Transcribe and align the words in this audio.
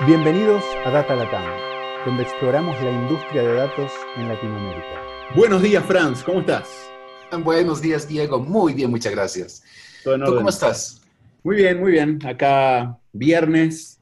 Bienvenidos 0.00 0.64
a 0.84 0.90
Data 0.90 1.14
Latam, 1.14 1.44
donde 2.04 2.24
exploramos 2.24 2.74
la 2.82 2.90
industria 2.90 3.42
de 3.42 3.54
datos 3.54 3.92
en 4.16 4.26
Latinoamérica. 4.26 5.00
Buenos 5.36 5.62
días, 5.62 5.84
Franz, 5.84 6.24
¿cómo 6.24 6.40
estás? 6.40 6.90
Buenos 7.44 7.80
días, 7.80 8.08
Diego. 8.08 8.40
Muy 8.40 8.74
bien, 8.74 8.90
muchas 8.90 9.12
gracias. 9.12 9.62
¿Tú 10.02 10.10
cómo 10.34 10.48
estás? 10.48 11.00
Muy 11.44 11.56
bien, 11.56 11.78
muy 11.78 11.92
bien. 11.92 12.18
Acá 12.26 12.98
viernes, 13.12 14.00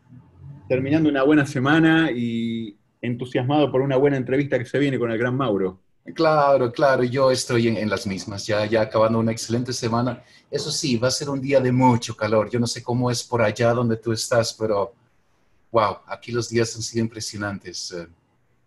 terminando 0.67 1.11
una 1.11 1.25
buena 1.25 1.45
semana 1.45 2.11
y 2.11 2.75
entusiasmado 3.03 3.71
por 3.71 3.83
una 3.83 3.99
buena 3.99 4.17
entrevista 4.17 4.59
que 4.59 4.65
se 4.65 4.79
viene 4.79 4.99
con 4.99 5.11
el 5.11 5.19
gran 5.19 5.37
Mauro. 5.37 5.79
Claro, 6.15 6.73
claro, 6.73 7.05
yo 7.05 7.31
estoy 7.31 7.69
en, 7.69 7.91
las 7.91 8.07
mismas, 8.07 8.47
ya, 8.47 8.65
ya 8.65 8.81
acabando 8.81 9.19
una 9.19 9.31
excelente 9.31 9.75
semana. 9.75 10.25
Eso 10.51 10.71
sí, 10.71 10.97
va 10.97 11.09
a 11.09 11.13
ser 11.13 11.29
un 11.29 11.41
día 11.43 11.61
de 11.61 11.71
mucho 11.71 12.17
calor. 12.17 12.49
Yo 12.49 12.59
no 12.59 12.67
sé 12.67 12.83
cómo 12.83 13.11
es 13.11 13.23
por 13.23 13.43
allá 13.43 13.75
donde 13.75 13.99
tú 13.99 14.11
estás, 14.11 14.55
pero 14.55 14.95
wow, 15.73 15.99
aquí 16.07 16.31
los 16.31 16.49
días 16.49 16.77
han 16.77 16.83
sido 16.83 17.05
impresionantes. 17.05 17.93
Eh. 17.93 18.07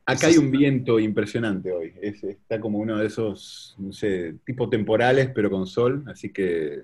Acá 0.07 0.27
hay 0.27 0.37
un 0.37 0.51
viento 0.51 0.99
impresionante 0.99 1.71
hoy. 1.71 1.93
está 2.01 2.59
como 2.59 2.79
uno 2.79 2.97
de 2.97 3.07
esos, 3.07 3.75
no 3.77 3.93
sé, 3.93 4.35
tipo 4.45 4.67
temporales, 4.69 5.31
pero 5.33 5.49
con 5.49 5.65
sol, 5.65 6.03
así 6.07 6.33
que... 6.33 6.83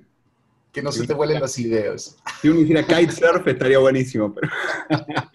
Que 0.71 0.81
no 0.81 0.91
se 0.91 1.05
te 1.05 1.13
vuelen 1.13 1.41
las 1.41 1.59
ideas. 1.59 2.17
Si 2.41 2.47
uno 2.47 2.61
hiciera 2.61 2.83
kitesurf 2.83 3.45
estaría 3.45 3.79
buenísimo, 3.79 4.33
pero... 4.33 4.47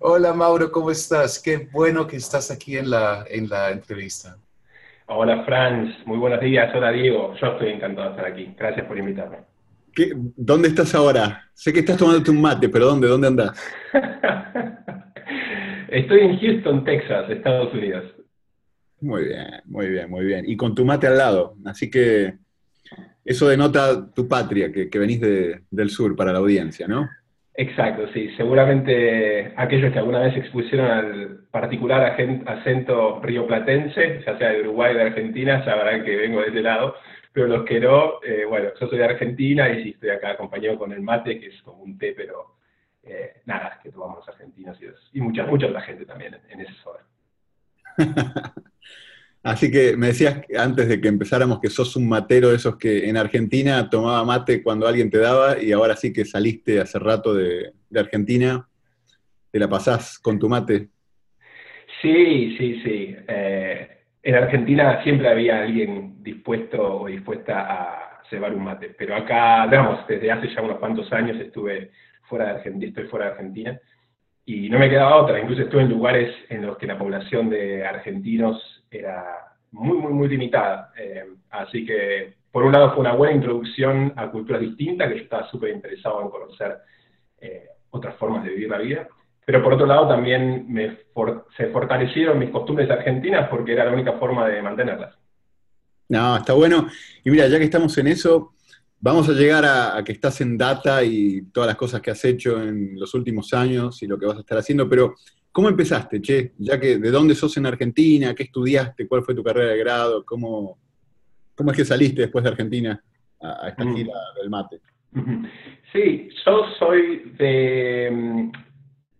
Hola 0.00 0.32
Mauro, 0.32 0.72
¿cómo 0.72 0.90
estás? 0.90 1.38
Qué 1.38 1.68
bueno 1.70 2.06
que 2.06 2.16
estás 2.16 2.50
aquí 2.50 2.78
en 2.78 2.88
la, 2.90 3.26
en 3.28 3.48
la 3.48 3.70
entrevista. 3.70 4.38
Hola 5.06 5.44
Franz, 5.44 5.94
muy 6.06 6.18
buenos 6.18 6.40
días. 6.40 6.74
Hola 6.74 6.92
Diego, 6.92 7.34
yo 7.40 7.46
estoy 7.48 7.70
encantado 7.70 8.08
de 8.08 8.16
estar 8.16 8.32
aquí. 8.32 8.54
Gracias 8.56 8.86
por 8.86 8.98
invitarme. 8.98 9.55
¿Dónde 10.36 10.68
estás 10.68 10.94
ahora? 10.94 11.48
Sé 11.54 11.72
que 11.72 11.80
estás 11.80 11.96
tomándote 11.96 12.30
un 12.30 12.40
mate, 12.40 12.68
pero 12.68 12.86
¿dónde? 12.86 13.08
¿Dónde 13.08 13.28
andás? 13.28 13.74
Estoy 15.88 16.20
en 16.20 16.38
Houston, 16.38 16.84
Texas, 16.84 17.30
Estados 17.30 17.72
Unidos. 17.72 18.04
Muy 19.00 19.24
bien, 19.24 19.62
muy 19.64 19.88
bien, 19.88 20.10
muy 20.10 20.24
bien. 20.24 20.44
Y 20.46 20.56
con 20.56 20.74
tu 20.74 20.84
mate 20.84 21.06
al 21.06 21.16
lado. 21.16 21.54
Así 21.64 21.90
que 21.90 22.34
eso 23.24 23.48
denota 23.48 24.12
tu 24.12 24.28
patria, 24.28 24.70
que, 24.70 24.98
venís 24.98 25.20
del 25.20 25.90
sur 25.90 26.14
para 26.14 26.32
la 26.32 26.38
audiencia, 26.38 26.86
¿no? 26.86 27.08
Exacto, 27.54 28.06
sí. 28.12 28.30
Seguramente 28.36 29.54
aquellos 29.56 29.92
que 29.92 29.98
alguna 29.98 30.20
vez 30.20 30.36
expusieron 30.36 30.90
al 30.90 31.38
particular 31.50 32.14
acento 32.46 33.20
rioplatense, 33.22 34.22
ya 34.26 34.36
sea 34.36 34.50
de 34.50 34.60
Uruguay 34.60 34.94
o 34.94 34.98
de 34.98 35.04
Argentina, 35.04 35.64
sabrán 35.64 36.04
que 36.04 36.16
vengo 36.16 36.42
de 36.42 36.48
ese 36.48 36.60
lado 36.60 36.94
pero 37.36 37.48
los 37.48 37.66
que 37.66 37.78
no, 37.78 38.14
eh, 38.22 38.46
bueno, 38.48 38.70
yo 38.80 38.88
soy 38.88 38.96
de 38.96 39.04
Argentina 39.04 39.68
y 39.68 39.82
sí 39.82 39.90
estoy 39.90 40.08
acá 40.08 40.30
acompañado 40.30 40.78
con 40.78 40.90
el 40.90 41.02
mate, 41.02 41.38
que 41.38 41.48
es 41.48 41.60
como 41.60 41.82
un 41.82 41.98
té, 41.98 42.14
pero 42.16 42.56
eh, 43.02 43.42
nada, 43.44 43.78
que 43.82 43.90
tomamos 43.90 44.20
los 44.20 44.28
argentinos 44.30 44.78
y, 45.12 45.20
mucha, 45.20 45.44
mucha 45.44 45.66
otra 45.66 45.82
gente 45.82 46.06
también 46.06 46.34
en, 46.48 46.60
ese 46.62 46.72
soda. 46.82 47.04
Así 49.42 49.70
que 49.70 49.98
me 49.98 50.06
decías 50.06 50.40
antes 50.58 50.88
de 50.88 50.98
que 50.98 51.08
empezáramos 51.08 51.60
que 51.60 51.68
sos 51.68 51.94
un 51.96 52.08
matero 52.08 52.48
de 52.48 52.56
esos 52.56 52.78
que 52.78 53.06
en 53.06 53.18
Argentina 53.18 53.90
tomaba 53.90 54.24
mate 54.24 54.62
cuando 54.62 54.88
alguien 54.88 55.10
te 55.10 55.18
daba 55.18 55.62
y 55.62 55.72
ahora 55.72 55.94
sí 55.94 56.14
que 56.14 56.24
saliste 56.24 56.80
hace 56.80 56.98
rato 56.98 57.34
de, 57.34 57.74
Argentina. 57.94 58.66
¿Te 59.50 59.58
la 59.58 59.68
pasás 59.68 60.18
con 60.18 60.38
tu 60.38 60.48
mate? 60.48 60.88
Sí, 62.00 62.56
sí, 62.56 62.80
sí. 62.82 63.16
Eh, 63.28 63.95
en 64.26 64.34
Argentina 64.34 65.00
siempre 65.04 65.28
había 65.28 65.62
alguien 65.62 66.20
dispuesto 66.20 67.02
o 67.02 67.06
dispuesta 67.06 67.60
a 67.60 68.22
cebar 68.28 68.52
un 68.52 68.64
mate, 68.64 68.92
pero 68.98 69.14
acá, 69.14 69.68
digamos, 69.70 70.04
desde 70.08 70.32
hace 70.32 70.48
ya 70.48 70.62
unos 70.62 70.80
cuantos 70.80 71.12
años 71.12 71.38
estuve 71.38 71.92
fuera 72.22 72.46
de 72.46 72.50
Argentina, 72.56 72.88
estoy 72.88 73.04
fuera 73.04 73.26
de 73.26 73.30
Argentina, 73.30 73.80
y 74.44 74.68
no 74.68 74.80
me 74.80 74.90
quedaba 74.90 75.22
otra, 75.22 75.38
incluso 75.38 75.62
estuve 75.62 75.82
en 75.82 75.90
lugares 75.90 76.34
en 76.48 76.66
los 76.66 76.76
que 76.76 76.88
la 76.88 76.98
población 76.98 77.48
de 77.48 77.86
argentinos 77.86 78.84
era 78.90 79.22
muy, 79.70 79.96
muy, 79.96 80.12
muy 80.12 80.28
limitada. 80.28 80.90
Eh, 80.98 81.24
así 81.50 81.86
que, 81.86 82.34
por 82.50 82.64
un 82.64 82.72
lado, 82.72 82.90
fue 82.90 83.00
una 83.02 83.12
buena 83.12 83.32
introducción 83.32 84.12
a 84.16 84.28
culturas 84.32 84.60
distintas, 84.60 85.08
que 85.08 85.18
yo 85.18 85.22
estaba 85.22 85.48
súper 85.50 85.70
interesado 85.70 86.22
en 86.22 86.30
conocer 86.30 86.78
eh, 87.40 87.66
otras 87.90 88.16
formas 88.16 88.42
de 88.42 88.50
vivir 88.50 88.70
la 88.70 88.78
vida. 88.78 89.08
Pero 89.46 89.62
por 89.62 89.74
otro 89.74 89.86
lado 89.86 90.08
también 90.08 90.66
me 90.68 90.98
se 91.56 91.68
fortalecieron 91.68 92.38
mis 92.38 92.50
costumbres 92.50 92.90
argentinas 92.90 93.48
porque 93.48 93.72
era 93.72 93.84
la 93.84 93.92
única 93.92 94.14
forma 94.14 94.46
de 94.48 94.60
mantenerlas. 94.60 95.16
No, 96.08 96.36
está 96.36 96.52
bueno. 96.52 96.88
Y 97.24 97.30
mira, 97.30 97.46
ya 97.46 97.56
que 97.56 97.64
estamos 97.64 97.96
en 97.96 98.08
eso, 98.08 98.54
vamos 99.00 99.28
a 99.28 99.32
llegar 99.32 99.64
a, 99.64 100.02
que 100.04 100.10
estás 100.10 100.40
en 100.40 100.58
data 100.58 101.04
y 101.04 101.42
todas 101.52 101.68
las 101.68 101.76
cosas 101.76 102.00
que 102.00 102.10
has 102.10 102.24
hecho 102.24 102.60
en 102.60 102.98
los 102.98 103.14
últimos 103.14 103.54
años 103.54 104.02
y 104.02 104.08
lo 104.08 104.18
que 104.18 104.26
vas 104.26 104.36
a 104.36 104.40
estar 104.40 104.58
haciendo, 104.58 104.88
pero 104.88 105.14
¿cómo 105.52 105.68
empezaste, 105.68 106.20
Che? 106.20 106.52
Ya 106.58 106.80
que, 106.80 106.98
¿de 106.98 107.10
dónde 107.12 107.36
sos 107.36 107.56
en 107.56 107.66
Argentina? 107.66 108.34
¿Qué 108.34 108.42
estudiaste? 108.42 109.06
¿Cuál 109.06 109.22
fue 109.22 109.36
tu 109.36 109.44
carrera 109.44 109.70
de 109.70 109.78
grado? 109.78 110.24
¿Cómo, 110.24 110.76
cómo 111.54 111.70
es 111.70 111.76
que 111.76 111.84
saliste 111.84 112.22
después 112.22 112.42
de 112.42 112.50
Argentina 112.50 113.00
a, 113.40 113.68
esta 113.68 113.84
mm. 113.84 113.94
gira 113.94 114.14
del 114.40 114.50
mate? 114.50 114.80
Sí, 115.92 116.28
yo 116.44 116.64
soy 116.78 117.32
de, 117.38 118.50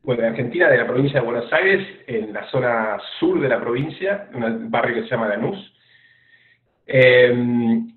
bueno, 0.06 0.22
de 0.22 0.28
Argentina, 0.28 0.68
de 0.68 0.78
la 0.78 0.86
provincia 0.86 1.18
de 1.18 1.26
Buenos 1.26 1.52
Aires, 1.52 1.84
en 2.06 2.32
la 2.32 2.48
zona 2.48 2.96
sur 3.18 3.40
de 3.40 3.48
la 3.48 3.60
provincia, 3.60 4.28
un 4.32 4.70
barrio 4.70 4.94
que 4.94 5.02
se 5.02 5.08
llama 5.08 5.26
Lanús. 5.26 5.74
Em, 6.86 7.92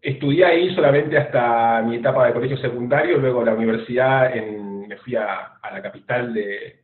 estudié 0.00 0.44
ahí 0.44 0.74
solamente 0.76 1.18
hasta 1.18 1.82
mi 1.82 1.96
etapa 1.96 2.28
de 2.28 2.32
colegio 2.32 2.56
secundario, 2.56 3.18
luego 3.18 3.44
la 3.44 3.52
universidad 3.52 4.32
me 4.32 4.96
fui 4.98 5.16
a, 5.16 5.58
la 5.60 5.82
capital 5.82 6.32
de, 6.32 6.78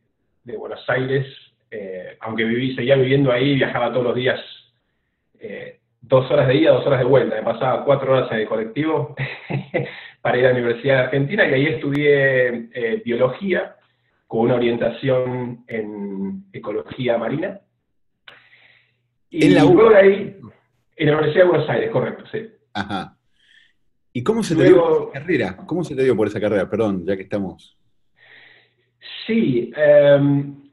Buenos 0.59 0.83
Aires, 0.89 1.25
eh, 1.71 2.17
aunque 2.21 2.43
viví, 2.43 2.75
seguía 2.75 2.97
viviendo 2.97 3.31
ahí, 3.31 3.55
viajaba 3.55 3.93
todos 3.93 4.07
los 4.07 4.17
días 4.17 4.41
eh, 5.39 5.79
dos 6.01 6.29
horas 6.31 6.49
de 6.49 6.57
ida, 6.57 6.73
dos 6.73 6.87
horas 6.87 6.99
de 7.01 7.05
vuelta, 7.05 7.37
me 7.37 7.43
pasaba 7.43 7.85
cuatro 7.85 8.15
horas 8.15 8.33
en 8.33 8.39
el 8.39 8.49
colectivo 8.49 9.15
para 10.23 10.39
ir 10.39 10.47
a 10.47 10.49
la 10.49 10.55
Universidad 10.55 10.95
de 10.95 11.03
Argentina 11.03 11.47
y 11.47 11.55
ahí 11.55 11.67
estudié 11.67 12.69
eh, 12.73 13.03
biología 13.05 13.77
con 14.29 14.41
una 14.41 14.57
orientación 14.57 15.65
en 15.67 16.45
ecología 16.53 17.17
marina. 17.17 17.61
Y 19.31 19.47
¿En 19.47 19.55
la 19.55 19.65
U? 19.65 19.95
ahí, 19.95 20.37
en 20.97 21.07
la 21.07 21.13
Universidad 21.15 21.45
de 21.45 21.51
Buenos 21.51 21.71
Aires, 21.71 21.91
correcto, 21.91 22.25
sí. 22.31 22.47
Ajá. 22.75 23.17
¿Y 24.13 24.23
cómo 24.23 24.43
se 24.43 24.55
te 24.55 24.65
dio 24.65 24.77
por 24.77 25.03
esa 25.03 25.21
carrera? 25.21 25.57
¿Cómo 25.67 25.83
se 25.83 25.97
te 25.97 26.05
dio 26.05 26.15
por 26.15 26.29
esa 26.29 26.41
carrera? 26.41 26.69
Perdón, 26.69 27.05
ya 27.07 27.17
que 27.17 27.23
estamos. 27.23 27.77
Sí, 29.27 29.73
em, 29.75 30.71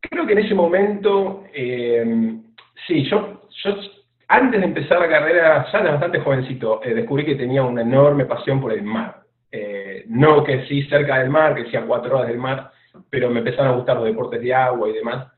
creo 0.00 0.26
que 0.26 0.32
en 0.32 0.38
ese 0.38 0.54
momento, 0.54 1.44
em, 1.54 2.42
sí, 2.86 3.08
yo, 3.08 3.48
yo 3.64 3.76
antes 4.28 4.60
de 4.60 4.66
empezar 4.66 5.00
la 5.00 5.08
carrera, 5.08 5.66
ya 5.72 5.78
era 5.78 5.92
bastante 5.92 6.20
jovencito, 6.20 6.82
eh, 6.82 6.94
descubrí 6.94 7.24
que 7.24 7.36
tenía 7.36 7.62
una 7.62 7.82
enorme 7.82 8.26
pasión 8.26 8.60
por 8.60 8.72
el 8.72 8.82
mar. 8.82 9.25
Eh, 9.50 10.04
no 10.08 10.42
que 10.44 10.66
sí 10.66 10.82
cerca 10.84 11.18
del 11.18 11.30
mar, 11.30 11.54
que 11.54 11.70
sí 11.70 11.76
a 11.76 11.86
cuatro 11.86 12.16
horas 12.16 12.28
del 12.28 12.38
mar, 12.38 12.70
pero 13.08 13.30
me 13.30 13.38
empezaron 13.38 13.72
a 13.72 13.76
gustar 13.76 13.96
los 13.96 14.06
deportes 14.06 14.40
de 14.40 14.54
agua 14.54 14.88
y 14.88 14.92
demás. 14.92 15.32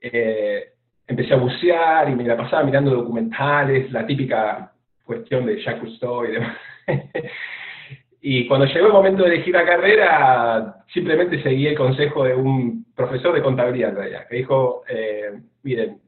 Eh, 0.00 0.72
empecé 1.06 1.34
a 1.34 1.38
bucear 1.38 2.08
y 2.08 2.14
me 2.14 2.24
la 2.24 2.36
pasaba 2.36 2.64
mirando 2.64 2.90
documentales, 2.90 3.90
la 3.92 4.06
típica 4.06 4.72
cuestión 5.04 5.44
de 5.46 5.62
Jacques 5.62 5.80
Cousteau 5.80 6.24
y 6.24 6.32
demás. 6.32 6.56
y 8.20 8.46
cuando 8.46 8.66
llegó 8.66 8.86
el 8.86 8.92
momento 8.92 9.24
de 9.24 9.34
elegir 9.34 9.54
la 9.54 9.66
carrera, 9.66 10.84
simplemente 10.92 11.42
seguí 11.42 11.66
el 11.66 11.76
consejo 11.76 12.24
de 12.24 12.34
un 12.34 12.86
profesor 12.94 13.34
de 13.34 13.42
contabilidad, 13.42 14.26
que 14.28 14.36
dijo, 14.36 14.84
eh, 14.88 15.32
miren, 15.62 16.00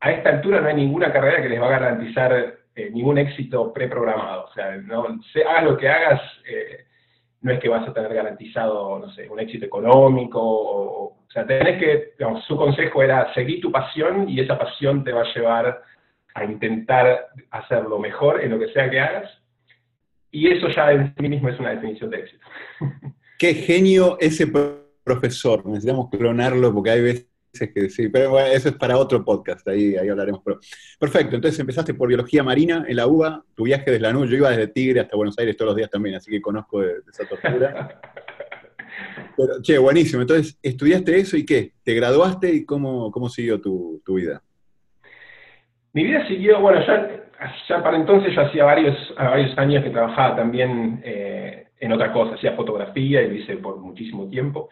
a 0.00 0.10
esta 0.10 0.30
altura 0.30 0.60
no 0.60 0.68
hay 0.68 0.74
ninguna 0.74 1.12
carrera 1.12 1.42
que 1.42 1.48
les 1.48 1.60
va 1.60 1.66
a 1.66 1.80
garantizar 1.80 2.54
ningún 2.92 3.18
éxito 3.18 3.74
preprogramado. 3.74 4.46
O 4.46 4.52
sea, 4.54 4.74
no, 4.78 5.04
hagas 5.46 5.64
lo 5.64 5.76
que 5.76 5.88
hagas, 5.88 6.22
no 7.42 7.52
es 7.52 7.60
que 7.60 7.68
vas 7.68 7.88
a 7.88 7.92
tener 7.92 8.12
garantizado, 8.12 8.98
no 8.98 9.10
sé, 9.12 9.28
un 9.28 9.40
éxito 9.40 9.66
económico, 9.66 10.40
o, 10.40 11.16
sea, 11.32 11.46
tenés 11.46 11.78
que, 11.78 12.12
digamos, 12.18 12.44
su 12.44 12.56
consejo 12.56 13.02
era 13.02 13.32
seguir 13.34 13.60
tu 13.60 13.70
pasión 13.70 14.28
y 14.28 14.40
esa 14.40 14.58
pasión 14.58 15.04
te 15.04 15.12
va 15.12 15.22
a 15.22 15.34
llevar 15.34 15.82
a 16.34 16.44
intentar 16.44 17.28
hacerlo 17.50 17.98
mejor 17.98 18.42
en 18.42 18.50
lo 18.50 18.58
que 18.58 18.72
sea 18.72 18.90
que 18.90 19.00
hagas, 19.00 19.30
y 20.30 20.48
eso 20.48 20.68
ya 20.68 20.92
en 20.92 21.14
sí 21.16 21.28
mismo 21.28 21.48
es 21.48 21.58
una 21.58 21.70
definición 21.70 22.10
de 22.10 22.18
éxito. 22.18 22.46
Qué 23.38 23.54
genio 23.54 24.16
ese 24.20 24.46
profesor, 25.02 25.66
necesitamos 25.66 26.08
clonarlo 26.10 26.72
porque 26.72 26.90
hay 26.90 27.00
veces 27.00 27.29
que 27.52 27.90
sí, 27.90 28.08
pero 28.08 28.30
bueno, 28.30 28.48
eso 28.48 28.68
es 28.68 28.74
para 28.76 28.96
otro 28.96 29.24
podcast, 29.24 29.66
ahí, 29.68 29.96
ahí 29.96 30.08
hablaremos. 30.08 30.40
Pero, 30.44 30.60
perfecto, 30.98 31.34
entonces 31.34 31.58
empezaste 31.58 31.94
por 31.94 32.08
biología 32.08 32.42
marina 32.42 32.84
en 32.86 32.96
la 32.96 33.06
UBA, 33.06 33.42
tu 33.54 33.64
viaje 33.64 33.90
desde 33.90 34.00
Lanús, 34.00 34.30
yo 34.30 34.36
iba 34.36 34.50
desde 34.50 34.68
Tigre 34.68 35.00
hasta 35.00 35.16
Buenos 35.16 35.38
Aires 35.38 35.56
todos 35.56 35.70
los 35.70 35.76
días 35.76 35.90
también, 35.90 36.14
así 36.14 36.30
que 36.30 36.40
conozco 36.40 36.80
de, 36.80 36.94
esa 37.10 37.26
tortura. 37.26 38.00
Pero, 39.36 39.62
che, 39.62 39.78
buenísimo, 39.78 40.22
entonces, 40.22 40.58
¿estudiaste 40.62 41.18
eso 41.18 41.36
y 41.36 41.44
qué? 41.44 41.72
¿Te 41.82 41.94
graduaste 41.94 42.52
y 42.52 42.64
cómo, 42.64 43.10
cómo 43.10 43.28
siguió 43.28 43.60
tu, 43.60 44.02
vida? 44.06 44.42
Mi 45.92 46.04
vida 46.04 46.26
siguió, 46.28 46.60
bueno, 46.60 46.84
ya, 46.86 47.26
ya 47.68 47.82
para 47.82 47.96
entonces 47.96 48.34
yo 48.34 48.42
hacía 48.42 48.64
varios, 48.64 48.96
varios 49.16 49.56
años 49.58 49.82
que 49.82 49.90
trabajaba 49.90 50.36
también 50.36 51.00
eh, 51.04 51.68
en 51.80 51.92
otra 51.92 52.12
cosa, 52.12 52.34
hacía 52.34 52.54
fotografía 52.54 53.22
y 53.22 53.28
lo 53.28 53.34
hice 53.34 53.56
por 53.56 53.78
muchísimo 53.78 54.28
tiempo. 54.28 54.68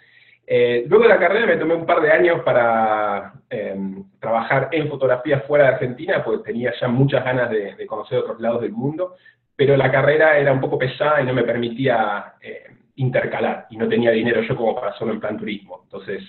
Eh, 0.51 0.87
luego 0.89 1.03
de 1.03 1.11
la 1.11 1.19
carrera 1.19 1.45
me 1.45 1.59
tomé 1.59 1.75
un 1.75 1.85
par 1.85 2.01
de 2.01 2.11
años 2.11 2.41
para 2.43 3.35
em, 3.51 4.03
trabajar 4.19 4.71
en 4.73 4.89
fotografía 4.89 5.41
fuera 5.41 5.65
de 5.65 5.75
Argentina, 5.75 6.25
porque 6.25 6.53
tenía 6.53 6.73
ya 6.81 6.89
muchas 6.89 7.23
ganas 7.23 7.51
de, 7.51 7.87
conocer 7.87 8.21
otros 8.21 8.41
lados 8.41 8.63
del 8.63 8.73
mundo, 8.73 9.15
pero 9.55 9.77
la 9.77 9.91
carrera 9.91 10.39
era 10.39 10.51
un 10.51 10.61
poco 10.63 10.79
pesada 10.79 11.21
y 11.21 11.27
no 11.27 11.35
me 11.35 11.43
permitía 11.43 12.33
eh, 12.41 12.65
intercalar, 12.95 13.67
y 13.69 13.77
no 13.77 13.89
tenía 13.91 14.11
dinero 14.11 14.41
yo 14.41 14.57
como 14.57 14.75
para 14.75 14.95
solo 14.95 15.13
en 15.13 15.21
plan 15.21 15.37
turismo. 15.37 15.83
Entonces, 15.85 16.25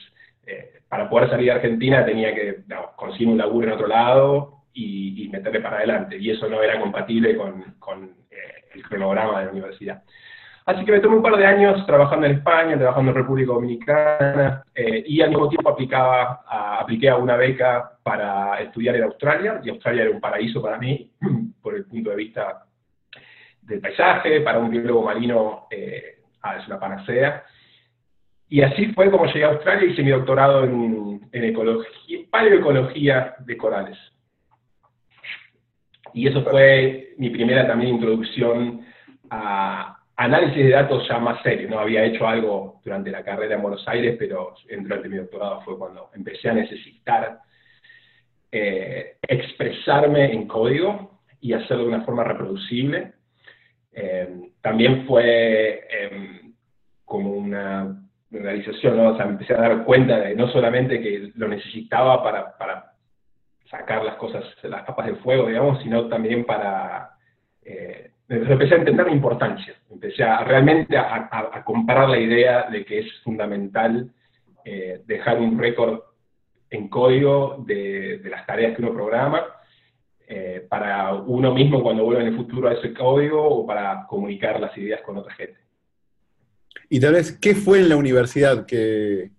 eh, 0.45 0.81
para 0.89 1.09
poder 1.09 1.29
salir 1.29 1.45
de 1.45 1.51
Argentina 1.53 2.05
tenía 2.05 2.35
que 2.35 2.57
conseguir 2.97 3.29
un 3.29 3.37
laburo 3.37 3.67
en 3.67 3.73
otro 3.73 3.87
lado 3.87 4.63
y, 4.73 5.29
meterle 5.31 5.61
para 5.61 5.77
adelante, 5.77 6.17
y 6.17 6.31
eso 6.31 6.49
no 6.49 6.61
era 6.61 6.77
compatible 6.81 7.37
con, 7.37 7.75
con 7.79 8.15
el 8.73 8.83
cronograma 8.83 9.39
de 9.39 9.45
la 9.45 9.51
universidad. 9.51 10.03
Así 10.69 10.85
que 10.85 10.91
me 10.91 10.99
tomé 10.99 11.15
un 11.15 11.23
par 11.23 11.35
de 11.35 11.47
años 11.47 11.83
trabajando 11.87 12.27
en 12.27 12.33
España, 12.33 12.77
trabajando 12.77 13.09
en 13.09 13.17
República 13.17 13.53
Dominicana, 13.53 14.63
eh, 14.75 15.03
y 15.03 15.19
al 15.19 15.31
mismo 15.31 15.49
tiempo 15.49 15.71
aplicaba 15.71 16.43
apliqué 16.79 17.09
a 17.09 17.17
una 17.17 17.35
beca 17.37 17.93
para 18.03 18.61
estudiar 18.61 18.95
en 18.95 19.05
Australia, 19.05 19.61
y 19.63 19.69
Australia 19.71 20.03
era 20.03 20.11
un 20.11 20.21
paraíso 20.21 20.61
para 20.61 20.77
mí, 20.77 21.09
por 21.63 21.73
el 21.73 21.85
punto 21.85 22.11
de 22.11 22.15
vista 22.17 22.67
del 23.63 23.81
paisaje, 23.81 24.41
para 24.41 24.59
un 24.59 24.69
biólogo 24.69 25.01
marino 25.01 25.65
eh, 25.71 26.19
ah, 26.43 26.57
es 26.57 26.67
una 26.67 26.79
panacea. 26.79 27.43
Y 28.47 28.61
así 28.61 28.93
fue 28.93 29.09
como 29.09 29.25
llegué 29.25 29.45
a 29.45 29.49
Australia 29.49 29.87
y 29.87 29.93
hice 29.93 30.03
mi 30.03 30.11
doctorado 30.11 30.65
en, 30.65 31.27
en 31.31 31.43
ecología, 31.45 32.19
paleoecología 32.29 33.33
de 33.39 33.57
corales. 33.57 33.97
Y 36.13 36.27
eso 36.27 36.43
fue 36.43 37.15
mi 37.17 37.31
primera 37.31 37.65
también 37.65 37.95
introducción 37.95 38.85
a, 39.31 39.98
análisis 40.19 40.65
de 40.65 40.71
datos 40.71 41.07
ya 41.07 41.17
más 41.17 41.41
serio, 41.41 41.69
¿no? 41.69 41.79
Había 41.79 42.03
hecho 42.03 42.27
algo 42.27 42.81
durante 42.83 43.09
la 43.09 43.23
carrera 43.23 43.55
en 43.55 43.61
Buenos 43.61 43.87
Aires, 43.87 44.17
pero 44.19 44.53
durante 44.69 45.07
mi 45.07 45.15
doctorado 45.15 45.61
fue 45.61 45.77
cuando 45.77 46.09
empecé 46.13 46.49
a 46.49 46.53
necesitar 46.53 47.39
eh, 48.51 49.15
expresarme 49.21 50.33
en 50.33 50.45
código 50.45 51.21
y 51.39 51.53
hacerlo 51.53 51.83
de 51.83 51.89
una 51.89 52.03
forma 52.03 52.25
reproducible. 52.25 53.13
Eh, 53.93 54.51
también 54.61 55.07
fue 55.07 55.87
em, 55.89 56.53
como 57.05 57.31
una 57.31 58.03
realización. 58.29 58.99
O 58.99 59.15
sea, 59.15 59.25
empecé 59.25 59.53
a 59.53 59.61
dar 59.61 59.85
cuenta 59.85 60.19
de 60.19 60.35
no 60.35 60.51
solamente 60.51 60.99
que 60.99 61.31
lo 61.35 61.47
necesitaba 61.47 62.21
para, 62.21 62.91
sacar 63.69 64.03
las 64.03 64.15
cosas, 64.15 64.43
las 64.63 64.83
papas 64.83 65.05
del 65.05 65.17
fuego, 65.17 65.47
digamos, 65.47 65.81
sino 65.81 66.09
también 66.09 66.43
para 66.43 67.11
eh, 67.63 68.11
empecé 68.29 68.75
a 68.75 68.77
entender 68.77 69.07
la 69.07 69.13
importancia, 69.13 69.73
empecé 69.89 70.23
a 70.23 70.43
realmente 70.43 70.95
a, 70.97 71.63
comparar 71.65 72.09
la 72.09 72.19
idea 72.19 72.69
de 72.69 72.85
que 72.85 72.99
es 72.99 73.05
fundamental 73.23 74.09
eh, 74.63 75.01
dejar 75.05 75.39
un 75.39 75.57
récord 75.57 76.01
en 76.69 76.87
código 76.87 77.63
de, 77.65 78.21
las 78.29 78.45
tareas 78.45 78.75
que 78.75 78.83
uno 78.83 78.93
programa, 78.93 79.43
eh, 80.27 80.65
para 80.69 81.13
uno 81.15 81.53
mismo 81.53 81.81
cuando 81.81 82.05
vuelva 82.05 82.21
en 82.21 82.27
el 82.27 82.35
futuro 82.35 82.69
a 82.69 82.73
ese 82.73 82.93
código 82.93 83.43
o 83.43 83.65
para 83.65 84.05
comunicar 84.07 84.59
las 84.59 84.77
ideas 84.77 85.01
con 85.01 85.17
otra 85.17 85.33
gente. 85.33 85.57
Y 86.87 86.99
tal 86.99 87.13
vez, 87.13 87.31
¿qué 87.31 87.55
fue 87.55 87.79
en 87.79 87.89
la 87.89 87.97
universidad? 87.97 88.67
¿Qué, 88.67 89.31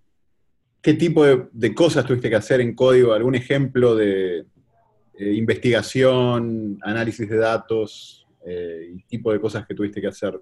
qué 0.82 0.94
tipo 0.94 1.24
de, 1.24 1.74
cosas 1.74 2.04
tuviste 2.04 2.28
que 2.28 2.36
hacer 2.36 2.60
en 2.60 2.74
código? 2.74 3.12
¿Algún 3.12 3.36
ejemplo 3.36 3.94
de 3.94 4.46
investigación, 5.16 6.78
análisis 6.82 7.28
de 7.28 7.36
datos? 7.36 8.20
Eh, 8.44 8.92
y 8.92 9.02
tipo 9.04 9.32
de 9.32 9.40
cosas 9.40 9.66
que 9.66 9.74
tuviste 9.74 10.00
que 10.00 10.08
hacer. 10.08 10.34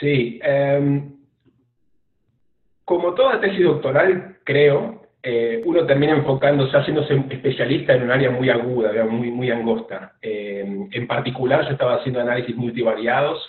Sí, 0.00 0.40
em, 0.42 1.12
como 2.84 3.14
toda 3.14 3.40
tesis 3.40 3.64
doctoral, 3.64 4.38
creo, 4.44 5.02
eh, 5.22 5.62
uno 5.64 5.86
termina 5.86 6.12
enfocándose, 6.12 6.76
haciéndose 6.76 7.14
especialista 7.30 7.94
en 7.94 8.02
un 8.02 8.10
área 8.10 8.30
muy 8.30 8.50
aguda, 8.50 9.04
muy, 9.04 9.30
muy 9.30 9.50
angosta. 9.50 10.16
Em, 10.20 10.88
en 10.92 11.06
particular, 11.06 11.64
yo 11.64 11.72
estaba 11.72 11.96
haciendo 11.96 12.20
análisis 12.20 12.54
multivariados, 12.56 13.42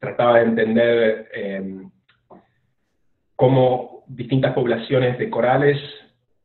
trataba 0.00 0.38
de 0.38 0.44
entender 0.44 1.28
em, 1.32 1.90
cómo 3.36 4.04
distintas 4.06 4.52
poblaciones 4.54 5.18
de 5.18 5.30
corales 5.30 5.78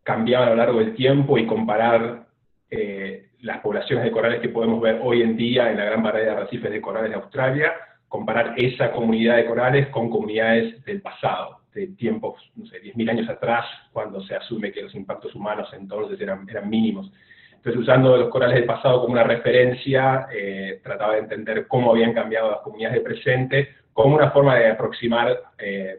cambiaban 0.04 0.48
a 0.48 0.52
lo 0.52 0.58
largo 0.58 0.80
del 0.80 0.96
tiempo 0.96 1.38
y 1.38 1.46
comparar 1.46 2.28
eh, 2.70 3.29
las 3.42 3.60
poblaciones 3.60 4.04
de 4.04 4.12
corales 4.12 4.42
que 4.42 4.50
podemos 4.50 4.82
ver 4.82 5.00
hoy 5.02 5.22
en 5.22 5.38
día 5.38 5.72
en 5.72 5.78
la 5.78 5.86
gran 5.86 6.04
variedad 6.04 6.36
de 6.36 6.42
arrecifes 6.42 6.72
de 6.72 6.82
corales 6.82 7.12
de 7.12 7.16
Australia, 7.16 7.74
comparar 8.08 8.54
esa 8.58 8.92
comunidad 8.92 9.38
de 9.38 9.46
corales 9.46 9.88
con 9.90 10.10
comunidades 10.10 10.84
del 10.84 11.02
pasado, 11.02 11.60
de 11.74 11.88
tiempos, 11.88 12.42
no 12.56 12.66
sé, 12.66 12.82
10.000 12.82 13.10
años 13.10 13.30
atrás, 13.30 13.66
cuando 13.94 14.22
se 14.22 14.36
asume 14.36 14.72
que 14.72 14.82
los 14.82 14.96
impactos 14.96 15.34
humanos 15.36 15.70
entonces 15.74 16.20
eran, 16.20 16.48
eran 16.50 16.70
mínimos. 16.70 17.12
Entonces, 17.54 17.82
usando 17.82 18.16
los 18.18 18.30
corales 18.30 18.56
del 18.56 18.66
pasado 18.66 19.02
como 19.02 19.14
una 19.14 19.24
referencia, 19.24 20.28
eh, 20.34 20.80
trataba 20.82 21.14
de 21.14 21.20
entender 21.20 21.68
cómo 21.68 21.92
habían 21.92 22.14
cambiado 22.14 22.52
las 22.52 22.62
comunidades 22.62 22.98
de 22.98 23.04
presente, 23.04 23.70
como 23.94 24.16
una 24.16 24.32
forma 24.32 24.56
de 24.56 24.70
aproximar, 24.70 25.38
eh, 25.58 25.98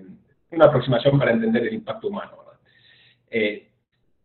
una 0.50 0.64
aproximación 0.66 1.19
para 1.19 1.32
entender 1.32 1.66
el 1.66 1.75
impacto 1.75 2.08
humano. 2.08 2.40
Eh, 3.31 3.69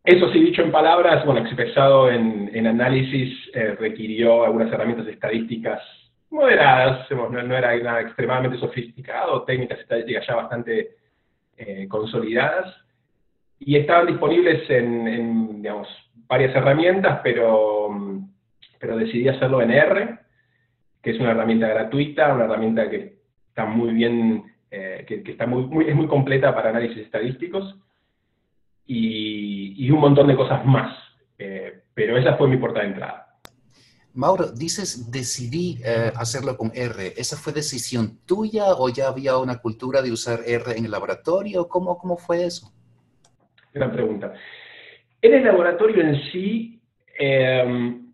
eso 0.06 0.32
sí, 0.32 0.38
dicho 0.38 0.62
en 0.62 0.70
palabras, 0.70 1.24
bueno, 1.26 1.40
expresado 1.40 2.08
en, 2.10 2.66
análisis, 2.66 3.36
eh, 3.54 3.76
requirió 3.78 4.44
algunas 4.44 4.72
herramientas 4.72 5.08
estadísticas 5.08 5.82
moderadas, 6.30 7.10
no, 7.10 7.38
era 7.40 7.76
nada 7.78 8.02
extremadamente 8.02 8.58
sofisticado, 8.58 9.42
técnicas 9.42 9.80
estadísticas 9.80 10.24
ya 10.26 10.36
bastante 10.36 10.90
eh, 11.56 11.88
consolidadas, 11.88 12.72
y 13.58 13.76
estaban 13.76 14.06
disponibles 14.06 14.68
en, 14.70 15.62
digamos, 15.62 15.88
varias 16.28 16.54
herramientas, 16.54 17.20
pero, 17.24 17.90
pero 18.78 18.96
decidí 18.96 19.26
hacerlo 19.28 19.60
en 19.60 19.72
R, 19.72 20.18
que 21.02 21.10
es 21.10 21.20
una 21.20 21.32
herramienta 21.32 21.66
gratuita, 21.66 22.32
una 22.32 22.44
herramienta 22.44 22.88
que 22.88 23.16
está 23.48 23.64
muy 23.64 23.92
bien, 23.92 24.44
eh, 24.70 25.04
que, 25.06 25.22
está 25.32 25.46
muy, 25.46 25.88
es 25.88 25.96
muy 25.96 26.06
completa 26.06 26.54
para 26.54 26.70
análisis 26.70 26.98
estadísticos, 26.98 27.76
y, 28.86 29.90
un 29.90 30.00
montón 30.00 30.28
de 30.28 30.36
cosas 30.36 30.64
más. 30.64 30.96
Eh, 31.38 31.82
pero 31.94 32.16
esa 32.16 32.36
fue 32.36 32.48
mi 32.48 32.56
puerta 32.56 32.80
de 32.80 32.86
entrada. 32.86 33.26
Mauro, 34.14 34.50
dices 34.50 35.10
decidí 35.10 35.78
eh, 35.84 36.10
hacerlo 36.16 36.56
con 36.56 36.72
R. 36.74 37.12
¿Esa 37.16 37.36
fue 37.36 37.52
decisión 37.52 38.18
tuya 38.26 38.74
o 38.76 38.88
ya 38.88 39.08
había 39.08 39.36
una 39.36 39.58
cultura 39.58 40.00
de 40.00 40.10
usar 40.10 40.40
R 40.46 40.76
en 40.76 40.86
el 40.86 40.90
laboratorio? 40.90 41.68
¿Cómo, 41.68 41.98
cómo 41.98 42.16
fue 42.16 42.44
eso? 42.44 42.72
Gran 43.74 43.92
pregunta. 43.92 44.32
En 45.20 45.34
el 45.34 45.44
laboratorio 45.44 46.02
en 46.02 46.22
sí, 46.32 46.80
em, 47.18 48.12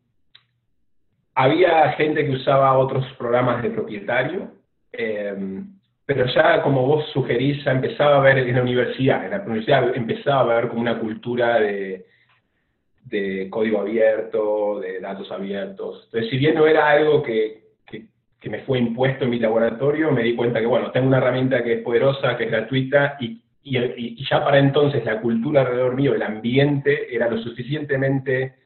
había 1.34 1.92
gente 1.92 2.24
que 2.24 2.32
usaba 2.32 2.76
otros 2.78 3.04
programas 3.16 3.62
de 3.62 3.70
propietario. 3.70 4.50
Em, 4.90 5.71
pero 6.04 6.26
ya 6.26 6.62
como 6.62 6.86
vos 6.86 7.08
sugerís, 7.12 7.64
ya 7.64 7.72
empezaba 7.72 8.16
a 8.16 8.20
ver 8.20 8.38
en 8.38 8.54
la 8.54 8.62
universidad, 8.62 9.24
en 9.24 9.30
la 9.30 9.40
universidad 9.42 9.96
empezaba 9.96 10.40
a 10.40 10.60
ver 10.60 10.68
como 10.68 10.80
una 10.80 10.98
cultura 10.98 11.60
de, 11.60 12.06
código 13.50 13.80
abierto, 13.80 14.80
de 14.80 15.00
datos 15.00 15.30
abiertos. 15.30 16.04
Entonces, 16.06 16.30
si 16.30 16.38
bien 16.38 16.54
no 16.54 16.66
era 16.66 16.88
algo 16.90 17.22
que, 17.22 17.62
me 18.44 18.60
fue 18.60 18.78
impuesto 18.78 19.24
en 19.24 19.30
mi 19.30 19.38
laboratorio, 19.38 20.10
me 20.10 20.22
di 20.22 20.34
cuenta 20.34 20.60
que, 20.60 20.66
bueno, 20.66 20.90
tengo 20.90 21.06
una 21.06 21.18
herramienta 21.18 21.62
que 21.62 21.74
es 21.74 21.82
poderosa, 21.82 22.36
que 22.36 22.44
es 22.44 22.50
gratuita, 22.50 23.16
y, 23.20 23.40
y 23.62 24.24
ya 24.24 24.44
para 24.44 24.58
entonces 24.58 25.04
la 25.04 25.20
cultura 25.20 25.60
alrededor 25.60 25.94
mío, 25.94 26.14
el 26.14 26.22
ambiente, 26.22 27.14
era 27.14 27.28
lo 27.28 27.38
suficientemente 27.38 28.62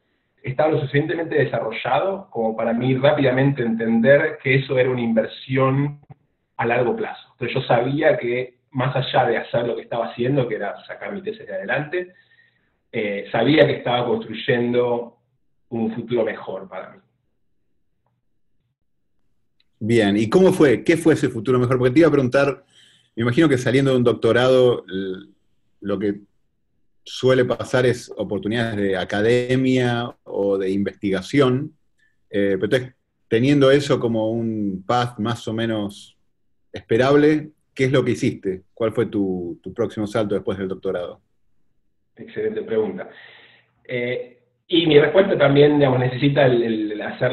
estaba 0.51 0.71
lo 0.71 0.79
suficientemente 0.79 1.35
desarrollado 1.35 2.29
como 2.31 2.57
para 2.57 2.73
mí 2.73 2.95
rápidamente 2.95 3.63
entender 3.63 4.39
que 4.43 4.55
eso 4.55 4.79
era 4.79 4.91
una 4.91 5.01
inversión 5.01 6.01
a 6.57 6.67
largo 6.67 6.95
plazo. 6.95 7.26
Entonces 7.39 7.55
yo 7.55 7.63
sabía 7.67 8.17
que 8.17 8.57
más 8.71 8.97
allá 8.97 9.27
de 9.27 9.37
hacer 9.37 9.67
lo 9.67 9.77
que 9.77 9.83
estaba 9.83 10.07
haciendo, 10.07 10.49
que 10.49 10.55
era 10.55 10.83
sacar 10.87 11.13
mi 11.13 11.23
tesis 11.23 11.47
de 11.47 11.55
adelante, 11.55 12.15
eh, 12.91 13.27
sabía 13.31 13.67
que 13.67 13.75
estaba 13.77 14.07
construyendo 14.07 15.19
un 15.69 15.95
futuro 15.95 16.25
mejor 16.25 16.67
para 16.69 16.91
mí. 16.91 16.99
Bien, 19.79 20.17
¿y 20.17 20.31
cómo 20.31 20.53
fue? 20.53 20.83
¿Qué 20.83 20.97
fue 20.97 21.13
ese 21.13 21.29
futuro 21.29 21.59
mejor? 21.59 21.77
Porque 21.79 21.93
te 21.93 22.01
iba 22.01 22.09
a 22.09 22.13
preguntar, 22.13 22.65
me 23.15 23.23
imagino 23.23 23.49
que 23.49 23.59
saliendo 23.59 23.91
de 23.91 23.99
un 23.99 24.05
doctorado, 24.05 24.85
lo 25.81 25.99
que 25.99 26.21
suele 27.05 27.45
pasar 27.45 27.85
es 27.85 28.11
oportunidades 28.17 28.77
de 28.77 28.97
academia 28.97 30.17
o 30.25 30.57
de 30.57 30.71
investigación, 30.71 31.77
eh, 32.31 32.57
pero 32.59 32.89
teniendo 33.29 33.71
eso 33.71 34.01
como 34.01 34.31
un 34.31 34.83
path 34.87 35.19
más 35.19 35.47
o 35.47 35.53
menos 35.53 36.16
esperable, 36.77 37.51
¿qué 37.75 37.85
es 37.85 37.93
lo 37.93 38.05
que 38.05 38.13
hiciste? 38.13 38.63
¿Cuál 38.75 38.93
fue 38.93 39.07
tu, 39.07 39.61
próximo 39.75 40.07
salto 40.07 40.35
después 40.35 40.59
del 40.59 40.69
doctorado? 40.69 41.21
Excelente 42.17 42.63
pregunta. 42.63 43.09
Eh, 43.85 44.39
y 44.69 44.87
mi 44.87 44.99
respuesta 44.99 45.37
también, 45.39 45.79
digamos, 45.79 46.01
necesita 46.01 46.47
el, 46.47 47.01
hacer 47.01 47.33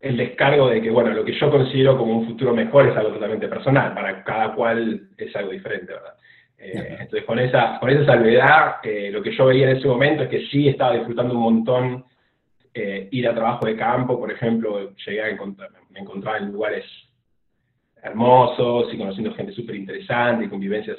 el 0.00 0.16
descargo 0.16 0.68
de 0.68 0.80
que, 0.80 0.90
bueno, 0.90 1.10
lo 1.10 1.24
que 1.24 1.38
yo 1.38 1.50
considero 1.50 1.98
como 1.98 2.18
un 2.18 2.26
futuro 2.26 2.54
mejor 2.54 2.88
es 2.88 2.96
algo 2.96 3.14
totalmente 3.14 3.48
personal, 3.48 3.94
para 3.94 4.22
cada 4.22 4.54
cual 4.54 5.08
es 5.16 5.34
algo 5.34 5.50
diferente, 5.50 5.92
¿verdad? 5.92 6.14
Eh, 6.58 6.96
entonces, 7.00 7.24
con 7.24 7.38
esa, 7.38 7.78
con 7.78 7.90
esa 7.90 8.06
salvedad, 8.06 8.76
eh, 8.82 9.10
lo 9.10 9.22
que 9.22 9.36
yo 9.36 9.46
veía 9.46 9.70
en 9.70 9.76
ese 9.76 9.88
momento 9.88 10.22
es 10.22 10.28
que 10.28 10.46
sí 10.46 10.68
estaba 10.68 10.94
disfrutando 10.94 11.34
un 11.34 11.42
montón 11.42 12.04
eh, 12.72 13.08
ir 13.10 13.28
a 13.28 13.34
trabajo 13.34 13.66
de 13.66 13.76
campo, 13.76 14.18
por 14.18 14.30
ejemplo, 14.30 14.94
llegué 14.96 15.22
a 15.22 15.28
encontrar, 15.28 15.70
me 15.90 16.00
encontraba 16.00 16.38
en 16.38 16.52
lugares 16.52 16.84
hermosos 18.02 18.92
y 18.92 18.98
conociendo 18.98 19.34
gente 19.34 19.52
súper 19.52 19.76
interesante 19.76 20.44
y 20.44 20.48
convivencias 20.48 20.98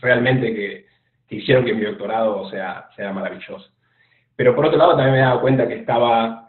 realmente 0.00 0.54
que, 0.54 0.86
que, 1.28 1.36
hicieron 1.36 1.64
que 1.64 1.74
mi 1.74 1.84
doctorado 1.84 2.48
sea, 2.50 2.88
sea 2.96 3.12
maravilloso. 3.12 3.70
Pero 4.36 4.54
por 4.54 4.66
otro 4.66 4.78
lado 4.78 4.96
también 4.96 5.12
me 5.12 5.18
daba 5.18 5.40
cuenta 5.40 5.68
que 5.68 5.74
estaba, 5.74 6.46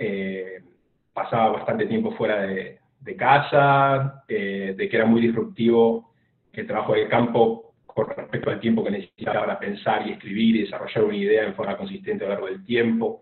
pasaba 1.13 1.51
bastante 1.51 1.87
tiempo 1.87 2.11
fuera 2.13 2.41
de, 2.41 2.79
casa, 3.17 4.23
de 4.27 4.87
que 4.89 4.95
era 4.95 5.05
muy 5.05 5.21
disruptivo 5.21 6.11
el 6.53 6.67
trabajo 6.67 6.93
de 6.93 7.07
campo 7.07 7.73
con 7.85 8.07
respecto 8.07 8.49
al 8.49 8.59
tiempo 8.59 8.83
que 8.83 8.91
necesitaba 8.91 9.41
para 9.41 9.59
pensar 9.59 10.07
y 10.07 10.11
escribir 10.11 10.55
y 10.55 10.61
desarrollar 10.61 11.03
una 11.03 11.15
idea 11.15 11.43
en 11.43 11.55
forma 11.55 11.77
consistente 11.77 12.23
a 12.23 12.27
lo 12.27 12.33
largo 12.33 12.47
del 12.47 12.63
tiempo. 12.63 13.21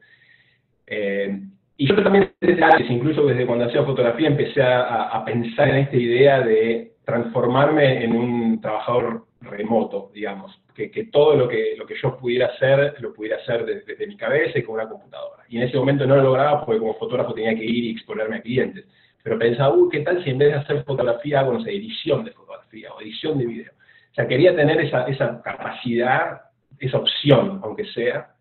Eh, 0.85 1.41
y 1.81 1.88
yo 1.88 1.95
también 2.03 2.33
desde 2.41 2.62
antes, 2.62 2.91
incluso 2.91 3.25
desde 3.25 3.45
cuando 3.45 3.63
hacía 3.63 3.86
fotografía, 3.86 4.27
empecé 4.27 4.62
a, 4.62 5.24
pensar 5.25 5.69
en 5.69 5.77
esta 5.77 5.95
idea 5.95 6.41
de 6.41 6.91
transformarme 7.05 8.03
en 8.03 8.12
un 8.12 8.59
trabajador 8.59 9.27
remoto, 9.39 10.12
digamos, 10.13 10.62
que, 10.75 10.89
todo 11.09 11.38
lo 11.38 11.48
que, 11.48 11.75
lo 11.77 11.86
que 11.86 11.95
yo 11.95 12.17
pudiera 12.17 12.48
hacer, 12.48 12.95
lo 13.00 13.13
pudiera 13.13 13.38
hacer 13.38 13.65
desde, 13.65 14.07
mi 14.07 14.17
cabeza 14.17 14.59
y 14.59 14.63
con 14.63 14.75
una 14.75 14.89
computadora. 14.89 15.45
Y 15.48 15.55
en 15.55 15.63
ese 15.63 15.77
momento 15.77 16.05
no 16.05 16.17
lo 16.17 16.24
lograba 16.24 16.65
porque 16.65 16.81
como 16.81 16.95
fotógrafo 16.95 17.33
tenía 17.33 17.55
que 17.55 17.63
ir 17.63 17.86
y 17.86 17.91
exponerme 17.91 18.36
a 18.36 18.41
clientes. 18.41 18.86
Pero 19.24 19.39
pensaba, 19.39 19.74
uy, 19.74 19.88
¿qué 19.89 20.01
tal 20.01 20.21
si 20.21 20.31
en 20.31 20.38
vez 20.38 20.50
de 20.50 20.59
hacer 20.59 20.83
fotografía 20.83 21.39
hago, 21.39 21.53
no 21.53 21.63
sé, 21.63 21.71
edición 21.71 22.25
de 22.25 22.31
fotografía 22.31 22.91
o 22.91 23.00
edición 23.00 23.38
de 23.38 23.45
video? 23.45 23.71
O 24.12 24.15
sea, 24.15 24.27
quería 24.27 24.53
tener 24.53 24.81
esa, 24.81 25.07
esa 25.07 25.41
capacidad, 25.41 26.41
esa 26.77 26.98
opción, 26.98 27.62
aunque 27.63 27.86
sea, 27.86 28.33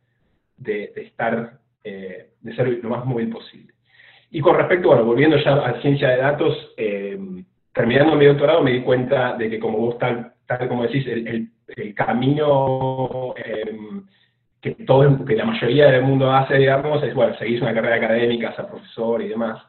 de, 0.57 0.93
estar, 0.97 1.61
eh, 1.85 2.31
ser 2.55 2.69
lo 2.83 2.91
más 2.91 3.05
móvil 3.05 3.31
posible. 3.31 3.75
Y 4.31 4.41
con 4.41 4.57
respecto, 4.57 4.89
bueno, 4.89 5.05
volviendo 5.05 5.37
ya 5.39 5.55
a 5.55 5.81
ciencia 5.81 6.11
de 6.11 6.17
datos, 6.19 6.75
eh, 6.77 7.19
terminando 7.73 8.17
mi 8.17 8.27
doctorado 8.27 8.63
me 8.63 8.73
di 8.73 8.83
cuenta 8.83 9.35
de 9.37 9.49
que 9.49 9.59
como 9.59 9.79
vos 9.79 9.99
tal, 9.99 10.33
tal 10.47 10.69
como 10.69 10.83
decís, 10.83 11.07
el, 11.07 11.51
el, 11.77 11.95
camino 11.95 13.35
em, 13.37 14.05
que, 14.61 14.73
todo, 14.85 15.25
que 15.25 15.37
la 15.37 15.45
mayoría 15.45 15.91
del 15.91 16.03
mundo 16.03 16.31
hace, 16.33 16.57
digamos, 16.57 17.03
es, 17.03 17.15
bueno, 17.15 17.37
seguís 17.37 17.63
una 17.63 17.75
carrera 17.75 17.97
académica, 17.97 18.55
ser 18.55 18.67
profesor 18.67 19.23
y 19.23 19.29
demás. 19.29 19.63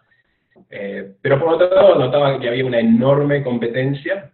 Eh, 0.69 1.13
pero 1.21 1.39
por 1.39 1.53
otro 1.53 1.73
lado, 1.73 1.95
notaba 1.95 2.39
que 2.39 2.49
había 2.49 2.65
una 2.65 2.79
enorme 2.79 3.43
competencia 3.43 4.31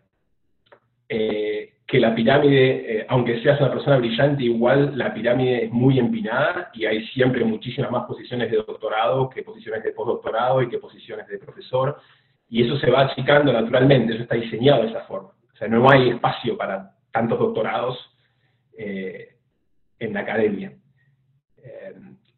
eh, 1.08 1.75
que 1.88 2.00
la 2.00 2.16
pirámide, 2.16 3.00
eh, 3.00 3.06
aunque 3.10 3.42
seas 3.42 3.60
una 3.62 3.72
persona 3.72 3.98
brillante, 3.98 4.44
igual 4.44 4.98
la 4.98 5.14
pirámide 5.14 5.66
es 5.66 5.72
muy 5.72 6.00
empinada 6.00 6.72
y 6.74 6.86
hay 6.86 7.06
siempre 7.08 7.44
muchísimas 7.44 7.92
más 7.92 8.06
posiciones 8.06 8.50
de 8.50 8.58
doctorado 8.58 9.30
que 9.30 9.44
posiciones 9.44 9.84
de 9.84 9.92
postdoctorado 9.92 10.64
y 10.64 10.70
que 10.70 10.80
posiciones 10.80 11.28
de 11.28 11.38
profesor, 11.38 11.98
y 12.50 12.64
eso 12.64 12.78
se 12.80 12.90
va 12.90 13.02
achicando 13.02 13.54
naturalmente, 13.54 14.14
eso 14.14 14.24
está 14.24 14.36
diseñado 14.36 14.82
de 14.82 14.90
esa 14.90 15.02
forma. 15.02 15.30
O 15.30 15.58
sea, 15.58 15.68
no 15.68 15.90
hay 15.90 16.10
espacio 16.10 16.58
para 16.58 16.92
tantos 17.12 17.38
doctorados 17.38 17.98
eh, 18.78 19.36
en 20.00 20.14
la 20.14 20.22
academia. 20.22 20.74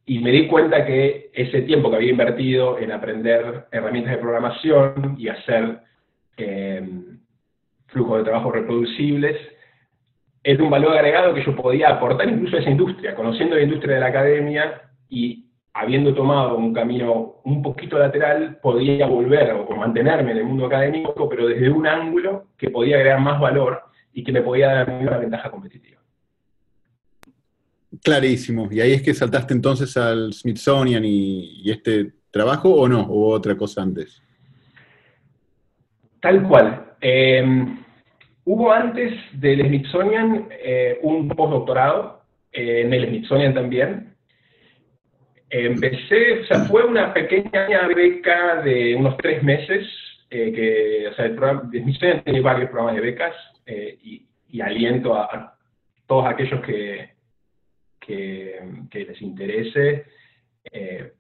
y 0.06 0.20
me 0.20 0.32
di 0.32 0.48
cuenta 0.48 0.86
que 0.86 1.32
ese 1.34 1.63
tiempo 1.63 1.89
que 1.89 1.98
había 1.98 2.12
invertido 2.12 2.80
en 2.80 2.92
aprender 2.92 3.66
herramientas 3.72 4.13
de 4.13 4.20
programación 4.20 5.16
y 5.18 5.27
hacer 5.27 5.82
flujos 7.98 8.20
de 8.20 8.24
trabajo 8.25 8.51
reproducibles, 8.51 9.36
es 10.44 10.60
un 10.60 10.70
valor 10.70 10.94
agregado 10.94 11.34
que 11.34 11.44
yo 11.44 11.56
podía 11.56 11.89
aportar 11.89 12.30
incluso 12.30 12.56
a 12.56 12.60
esa 12.60 12.70
industria, 12.70 13.16
conociendo 13.16 13.56
la 13.56 13.63
industria 13.63 13.96
de 13.96 14.01
la 14.01 14.08
academia 14.08 14.82
y 15.10 15.46
habiendo 15.74 16.13
tomado 16.13 16.58
un 16.58 16.74
camino 16.74 17.42
un 17.44 17.62
poquito 17.62 17.98
lateral, 17.98 18.60
podía 18.62 19.08
volver 19.08 19.51
o 19.51 19.75
mantenerme 19.75 20.32
en 20.32 20.38
el 20.38 20.44
mundo 20.46 20.68
académico, 20.68 21.27
pero 21.27 21.48
desde 21.48 21.70
un 21.70 21.88
ángulo 21.88 22.48
que 22.58 22.70
podía 22.70 22.98
agregar 22.98 23.20
más 23.20 23.39
valor 23.39 23.82
y 24.13 24.24
que 24.24 24.32
me 24.32 24.42
podía 24.42 24.68
dar 24.68 24.89
una 24.89 25.18
ventaja 25.18 25.50
competitiva. 25.50 26.00
Clarísimo. 28.04 28.70
¿Y 28.72 28.80
ahí 28.80 28.94
es 28.94 29.01
que 29.01 29.13
saltaste 29.13 29.54
entonces 29.54 29.98
al 29.98 30.34
Smithsonian 30.34 31.04
y, 31.04 31.62
y 31.63 31.72
este 31.72 32.13
trabajo 32.32 32.70
o 32.70 32.88
no? 32.88 33.01
¿O 33.01 33.30
otra 33.30 33.56
cosa 33.56 33.82
antes? 33.82 34.22
Tal 36.22 36.48
cual. 36.48 36.88
Em, 37.00 37.77
hubo 38.48 38.72
antes 38.72 39.13
del 39.34 39.68
Smithsonian 39.68 40.48
eh, 40.51 41.00
un 41.04 41.27
postdoctorado, 41.27 42.22
eh, 42.54 42.82
en 42.82 42.94
el 42.94 43.08
Smithsonian 43.08 43.54
también. 43.54 44.16
Empecé, 45.50 46.42
o 46.42 46.46
sea, 46.46 46.60
fue 46.62 46.86
una 46.86 47.13
pequeña 47.13 47.88
beca 47.94 48.62
de 48.62 48.96
unos 48.96 49.18
tres 49.18 49.44
meses, 49.44 49.86
eh, 50.30 50.51
que, 50.54 51.08
o 51.10 51.13
sea, 51.13 51.25
el, 51.25 51.36
programa, 51.36 51.70
Smithsonian 51.70 52.24
tiene 52.24 52.42
varios 52.42 52.70
programas 52.70 52.96
de 52.96 53.01
becas 53.01 53.36
y, 54.01 54.24
aliento 54.62 55.13
a, 55.13 55.56
todos 56.08 56.25
aquellos 56.25 56.62
que, 56.62 57.10
que, 58.00 58.60
que 58.89 59.06
les 59.06 59.22
interese 59.22 60.06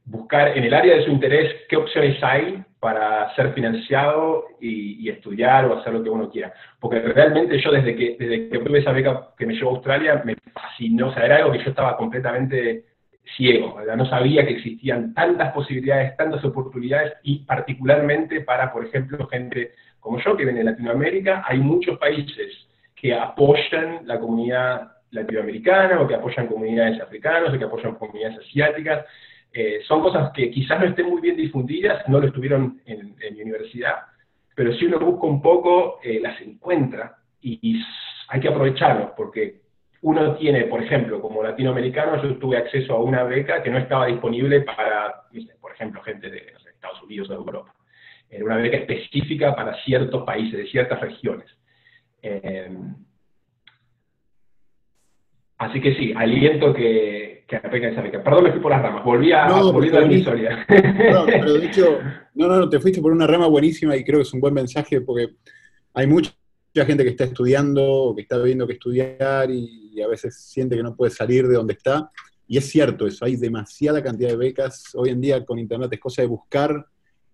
buscar 0.05 0.57
en 0.57 0.63
el 0.63 0.73
área 0.73 0.95
de 0.95 1.05
su 1.05 1.11
interés 1.11 1.53
qué 1.69 1.77
opciones 1.77 2.21
hay 2.23 2.63
para 2.87 3.35
ser 3.35 3.53
financiado 3.53 4.45
y, 4.61 5.09
estudiar 5.09 5.65
o 5.65 5.77
hacer 5.77 5.91
lo 5.91 6.01
que 6.01 6.09
uno 6.09 6.29
quiera. 6.29 6.53
Porque 6.79 7.01
realmente 7.01 7.59
yo 7.59 7.69
desde 7.69 7.93
que, 7.97 8.15
desde 8.17 8.47
que 8.47 8.59
tuve 8.59 8.79
esa 8.79 8.93
beca 8.93 9.31
que 9.37 9.45
me 9.45 9.55
llevó 9.55 9.71
a 9.71 9.73
Australia, 9.73 10.21
me 10.23 10.37
fascinó, 10.53 11.09
o 11.09 11.13
sea, 11.13 11.25
era 11.25 11.35
algo 11.35 11.51
que 11.51 11.65
yo 11.65 11.71
estaba 11.71 11.97
completamente 11.97 12.85
ciego, 13.35 13.75
¿verdad? 13.75 13.97
no 13.97 14.05
sabía 14.05 14.45
que 14.45 14.53
existían 14.53 15.13
tantas 15.13 15.51
posibilidades, 15.51 16.15
tantas 16.15 16.45
oportunidades 16.45 17.11
y 17.23 17.39
particularmente 17.39 18.39
para, 18.39 18.71
por 18.71 18.85
ejemplo, 18.85 19.27
gente 19.27 19.73
como 19.99 20.19
yo 20.19 20.37
que 20.37 20.45
viene 20.45 20.59
de 20.59 20.71
Latinoamérica, 20.71 21.43
hay 21.45 21.59
muchos 21.59 21.97
países 21.97 22.69
que 22.95 23.13
apoyan 23.13 24.07
la 24.07 24.17
comunidad 24.17 24.93
latinoamericana 25.11 25.99
o 25.99 26.07
que 26.07 26.15
apoyan 26.15 26.47
comunidades 26.47 27.01
africanas 27.01 27.53
o 27.53 27.59
que 27.59 27.65
apoyan 27.65 27.95
comunidades 27.95 28.39
asiáticas 28.39 29.05
eh, 29.53 29.79
son 29.87 30.01
cosas 30.01 30.31
que 30.33 30.51
quizás 30.51 30.79
no 30.79 30.85
estén 30.87 31.07
muy 31.07 31.21
bien 31.21 31.35
difundidas, 31.35 32.07
no 32.07 32.19
lo 32.19 32.27
estuvieron 32.27 32.81
en, 32.85 33.15
mi 33.35 33.41
universidad, 33.41 33.95
pero 34.55 34.73
si 34.73 34.85
uno 34.85 34.99
busca 34.99 35.27
un 35.27 35.41
poco, 35.41 35.99
eh, 36.03 36.19
las 36.21 36.39
encuentra 36.41 37.17
y, 37.41 37.81
hay 38.29 38.41
que 38.41 38.49
aprovecharlo, 38.49 39.13
porque 39.15 39.61
uno 40.01 40.35
tiene, 40.35 40.65
por 40.65 40.83
ejemplo, 40.83 41.21
como 41.21 41.41
latinoamericano, 41.41 42.21
yo 42.21 42.37
tuve 42.37 42.57
acceso 42.57 42.93
a 42.93 43.01
una 43.01 43.23
beca 43.23 43.63
que 43.63 43.69
no 43.69 43.77
estaba 43.77 44.07
disponible 44.07 44.61
para, 44.61 45.23
por 45.61 45.71
ejemplo, 45.71 46.01
gente 46.01 46.29
de 46.29 46.53
Estados 46.73 47.01
Unidos 47.03 47.29
o 47.29 47.33
de 47.33 47.39
Europa. 47.39 47.73
Era 48.29 48.43
una 48.43 48.57
beca 48.57 48.77
específica 48.77 49.55
para 49.55 49.81
ciertos 49.83 50.23
países, 50.23 50.57
de 50.57 50.67
ciertas 50.67 50.99
regiones. 50.99 51.47
Eh, 52.21 52.69
así 55.57 55.81
que 55.81 55.95
sí, 55.95 56.13
aliento 56.15 56.73
que, 56.73 57.45
que 57.47 57.55
apenas 57.55 57.93
esa 57.93 58.01
beca. 58.01 58.23
Perdón, 58.23 58.43
me 58.43 58.51
fui 58.51 58.59
por 58.59 58.71
las 58.71 58.81
ramas, 58.81 59.03
volví 59.03 59.31
a, 59.31 59.47
no, 59.47 59.69
a 59.69 60.05
mi 60.05 60.15
historia. 60.15 60.65
No, 61.11 61.25
pero 61.25 61.53
de 61.53 61.65
hecho, 61.65 61.99
no, 62.35 62.47
no, 62.47 62.57
no, 62.57 62.69
te 62.69 62.79
fuiste 62.79 63.01
por 63.01 63.11
una 63.11 63.25
rama 63.25 63.47
buenísima 63.47 63.95
y 63.95 64.03
creo 64.03 64.19
que 64.19 64.23
es 64.23 64.33
un 64.33 64.41
buen 64.41 64.53
mensaje 64.53 65.01
porque 65.01 65.29
hay 65.93 66.07
mucha 66.07 66.31
gente 66.85 67.03
que 67.03 67.09
está 67.09 67.23
estudiando, 67.23 68.13
que 68.15 68.21
está 68.23 68.37
viendo 68.39 68.67
que 68.67 68.73
estudiar 68.73 69.49
y, 69.49 69.85
a 69.99 70.07
veces 70.07 70.39
siente 70.39 70.75
que 70.75 70.83
no 70.83 70.95
puede 70.95 71.11
salir 71.11 71.47
de 71.47 71.55
donde 71.55 71.73
está. 71.73 72.11
Y 72.47 72.57
es 72.57 72.69
cierto 72.69 73.07
eso, 73.07 73.25
hay 73.25 73.35
demasiada 73.35 74.03
cantidad 74.03 74.29
de 74.29 74.37
becas. 74.37 74.93
Hoy 74.93 75.09
en 75.09 75.19
día 75.19 75.43
con 75.43 75.57
Internet 75.57 75.91
es 75.91 75.99
cosa 75.99 76.21
de 76.21 76.27
buscar 76.27 76.85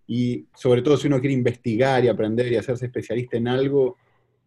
y 0.08 0.46
sobre 0.56 0.82
todo 0.82 0.96
si 0.96 1.08
uno 1.08 1.20
quiere 1.20 1.34
investigar 1.34 2.06
y 2.06 2.08
aprender 2.08 2.52
y 2.52 2.56
hacerse 2.56 2.86
especialista 2.86 3.36
en 3.36 3.50
algo, 3.50 3.98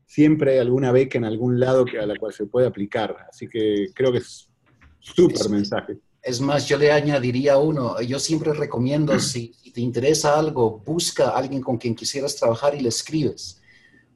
siempre 0.07 0.53
hay 0.53 0.59
alguna 0.59 0.93
beca 0.93 1.19
en 1.19 1.25
algún 1.25 1.61
lado 1.61 1.85
que, 1.85 1.99
a 1.99 2.07
la 2.07 2.17
cual 2.17 2.33
se 2.33 2.47
puede 2.47 2.67
aplicar. 2.67 3.17
Así 3.29 3.49
que 3.49 3.87
creo 3.95 4.13
que 4.13 4.19
es 4.19 4.49
Súper 5.15 5.49
mensaje. 5.51 5.99
Es 6.21 6.41
más, 6.41 6.67
yo 6.67 6.77
le 6.77 6.91
añadiría 6.91 7.59
uno, 7.59 8.01
yo 8.01 8.19
siempre 8.19 8.53
recomiendo, 8.53 9.19
si, 9.21 9.55
te 9.73 9.81
interesa 9.81 10.39
algo, 10.39 10.83
busca 10.85 11.29
a 11.29 11.39
alguien 11.39 11.63
con 11.63 11.77
quien 11.77 11.95
quisieras 11.95 12.35
trabajar 12.35 12.75
y 12.75 12.81
le 12.81 12.89
escribes. 12.89 13.63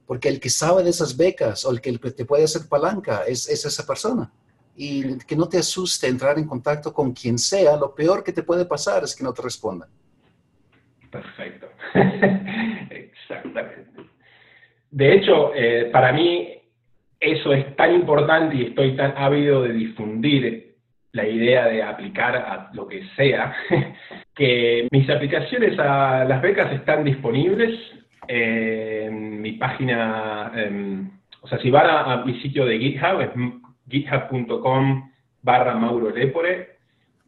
Porque 0.06 0.28
el 0.28 0.40
que 0.40 0.50
sabe 0.50 0.82
de 0.82 0.90
esas 0.90 1.16
becas 1.16 1.64
o 1.64 1.70
el 1.70 1.80
que 1.80 1.96
te 1.98 2.24
puede 2.24 2.44
hacer 2.44 2.62
palanca 2.68 3.22
es, 3.24 3.48
es 3.48 3.64
esa 3.64 3.86
persona. 3.86 4.32
Y 4.74 5.18
que 5.18 5.36
no 5.36 5.48
te 5.48 5.58
asuste 5.58 6.08
entrar 6.08 6.38
en 6.38 6.46
contacto 6.46 6.92
con 6.92 7.12
quien 7.12 7.38
sea, 7.38 7.76
lo 7.76 7.94
peor 7.94 8.24
que 8.24 8.32
te 8.32 8.42
puede 8.42 8.64
pasar 8.64 9.04
es 9.04 9.14
que 9.14 9.22
no 9.22 9.32
te 9.32 9.42
respondan. 9.42 9.88
Perfecto. 11.10 11.68
Exactamente. 12.90 13.99
De 14.90 15.14
hecho, 15.14 15.52
eh, 15.54 15.88
para 15.92 16.12
mí 16.12 16.48
eso 17.20 17.52
es 17.52 17.76
tan 17.76 17.94
importante 17.94 18.56
y 18.56 18.62
estoy 18.66 18.96
tan 18.96 19.14
ávido 19.16 19.62
de 19.62 19.72
difundir 19.72 20.74
la 21.12 21.26
idea 21.26 21.66
de 21.66 21.82
aplicar 21.82 22.36
a 22.36 22.70
lo 22.72 22.86
que 22.86 23.04
sea, 23.16 23.54
que 24.34 24.88
mis 24.90 25.08
aplicaciones 25.10 25.78
a 25.78 26.24
las 26.24 26.40
becas 26.40 26.72
están 26.72 27.04
disponibles 27.04 27.78
en 28.28 29.40
mi 29.40 29.52
página, 29.52 30.52
em, 30.54 31.10
o 31.42 31.48
sea, 31.48 31.58
si 31.58 31.70
van 31.70 31.86
a, 31.90 32.24
mi 32.24 32.40
sitio 32.40 32.64
de 32.64 32.78
GitHub, 32.78 33.20
es 33.20 33.30
github.com 33.88 35.10
barra 35.42 35.74
Mauro 35.74 36.10
Lepore, 36.10 36.76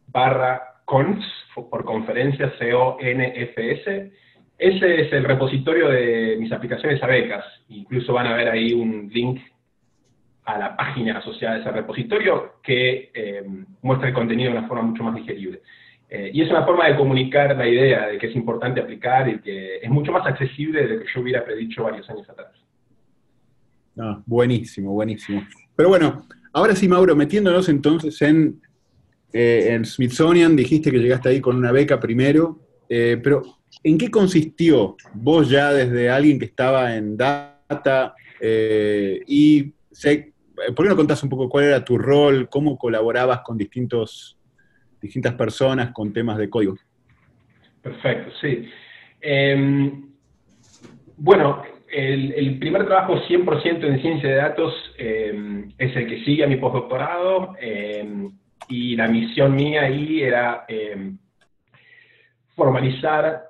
barra 0.07 0.61
cons, 0.85 1.25
por 1.53 1.83
conferencia, 1.83 2.51
C-O-N-F-S. 2.57 4.11
Ese 4.63 5.01
es 5.01 5.11
el 5.11 5.25
repositorio 5.25 5.89
de 5.89 6.37
mis 6.39 6.49
aplicaciones 6.53 7.03
a 7.03 7.07
becas. 7.07 7.43
Incluso 7.67 8.13
van 8.13 8.27
a 8.27 8.33
ver 8.37 8.47
ahí 8.47 8.71
un 8.71 9.09
link 9.11 9.41
a 10.45 10.57
la 10.57 10.77
página 10.77 11.17
asociada 11.17 11.55
a 11.55 11.59
ese 11.59 11.69
repositorio 11.69 12.53
que 12.63 13.11
eh, 13.13 13.43
muestra 13.81 14.07
el 14.07 14.13
contenido 14.13 14.53
de 14.53 14.59
una 14.59 14.67
forma 14.69 14.83
mucho 14.83 15.03
más 15.03 15.15
digerible. 15.15 15.61
Eh, 16.09 16.31
y 16.33 16.43
es 16.43 16.49
una 16.49 16.63
forma 16.63 16.87
de 16.87 16.95
comunicar 16.95 17.57
la 17.57 17.67
idea 17.67 18.07
de 18.07 18.17
que 18.17 18.27
es 18.27 18.35
importante 18.37 18.79
aplicar 18.79 19.27
y 19.27 19.39
que 19.41 19.79
es 19.81 19.89
mucho 19.89 20.13
más 20.13 20.25
accesible 20.25 20.81
de 20.81 20.95
lo 20.95 21.01
que 21.01 21.11
yo 21.13 21.19
hubiera 21.19 21.43
predicho 21.43 21.83
varios 21.83 22.09
años 22.09 22.29
atrás. 22.29 22.53
Ah, 23.99 24.21
buenísimo, 24.25 24.93
buenísimo. 24.93 25.45
Pero 25.75 25.89
bueno, 25.89 26.25
ahora 26.53 26.73
sí, 26.73 26.87
Mauro, 26.87 27.17
metiéndonos 27.17 27.67
entonces 27.67 28.21
en, 28.21 28.61
eh, 29.33 29.73
en 29.73 29.83
Smithsonian, 29.83 30.55
dijiste 30.55 30.89
que 30.89 30.99
llegaste 30.99 31.27
ahí 31.27 31.41
con 31.41 31.57
una 31.57 31.73
beca 31.73 31.99
primero, 31.99 32.59
pero 32.87 33.41
¿en 33.83 33.97
qué 33.97 34.09
consistió 34.09 34.95
vos 35.13 35.49
ya 35.49 35.73
desde 35.73 36.09
alguien 36.09 36.39
que 36.39 36.45
estaba 36.45 36.95
en 36.95 37.17
data 37.17 38.15
y 39.27 39.73
sé, 39.91 40.33
¿Por 40.75 40.85
qué 40.85 40.89
no 40.89 40.95
contás 40.95 41.23
un 41.23 41.29
poco 41.29 41.49
cuál 41.49 41.65
era 41.65 41.83
tu 41.83 41.97
rol, 41.97 42.47
cómo 42.49 42.77
colaborabas 42.77 43.41
con 43.41 43.57
distintos, 43.57 44.37
distintas 45.01 45.33
personas 45.33 45.91
con 45.91 46.13
temas 46.13 46.37
de 46.37 46.49
código? 46.49 46.75
Perfecto, 47.81 48.31
sí. 48.39 48.69
Em, 49.19 50.09
bueno, 51.17 51.63
el, 51.91 52.59
primer 52.59 52.85
trabajo 52.85 53.19
100% 53.27 53.83
en 53.83 54.01
ciencia 54.01 54.29
de 54.29 54.35
datos 54.35 54.73
em, 54.97 55.69
es 55.77 55.95
el 55.95 56.07
que 56.07 56.23
sigue 56.23 56.43
a 56.43 56.47
mi 56.47 56.57
postdoctorado 56.57 57.55
em, 57.59 58.31
y 58.69 58.95
la 58.95 59.07
misión 59.07 59.55
mía 59.55 59.83
ahí 59.83 60.21
era 60.21 60.65
formalizar 62.55 63.43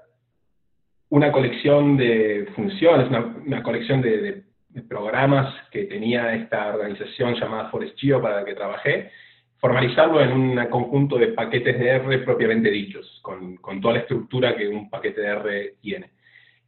una 1.14 1.32
colección 1.32 1.96
de 1.96 2.48
funciones, 2.56 3.08
una, 3.08 3.62
colección 3.62 4.02
de 4.02 4.42
programas 4.90 5.54
que 5.70 5.84
tenía 5.84 6.34
esta 6.34 6.74
organización 6.74 7.36
llamada 7.36 7.70
ForestGeo 7.70 8.20
para 8.20 8.38
la 8.38 8.46
que 8.46 8.56
trabajé, 8.56 9.12
formalizarlo 9.60 10.22
en 10.22 10.32
un 10.32 10.66
conjunto 10.72 11.20
de 11.20 11.28
paquetes 11.28 11.78
de 11.78 11.88
R 11.88 12.18
propiamente 12.20 12.72
dichos, 12.72 13.20
con, 13.22 13.58
con 13.58 13.80
toda 13.80 13.94
la 13.94 14.00
estructura 14.00 14.56
que 14.56 14.68
un 14.68 14.90
paquete 14.90 15.22
de 15.22 15.28
R 15.28 15.76
tiene. 15.80 16.10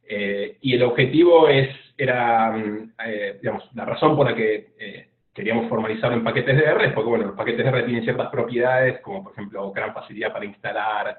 Eh, 0.08 0.58
y 0.60 0.74
el 0.76 0.84
objetivo 0.84 1.48
es, 1.48 1.68
era, 1.98 2.52
mm, 2.52 2.92
eh, 3.04 3.38
digamos, 3.42 3.68
la 3.74 3.84
razón 3.84 4.16
por 4.16 4.30
la 4.30 4.36
que 4.36 4.68
eh, 4.78 5.08
queríamos 5.34 5.68
formalizarlo 5.68 6.18
en 6.18 6.22
paquetes 6.22 6.56
de 6.56 6.66
R 6.66 6.86
es 6.86 6.92
porque, 6.92 7.10
bueno, 7.10 7.26
los 7.26 7.36
paquetes 7.36 7.64
de 7.64 7.70
R 7.70 7.82
tienen 7.82 8.04
ciertas 8.04 8.30
propiedades, 8.30 9.00
como 9.00 9.24
por 9.24 9.32
ejemplo 9.32 9.72
gran 9.72 9.92
facilidad 9.92 10.32
para 10.32 10.44
instalar 10.44 11.18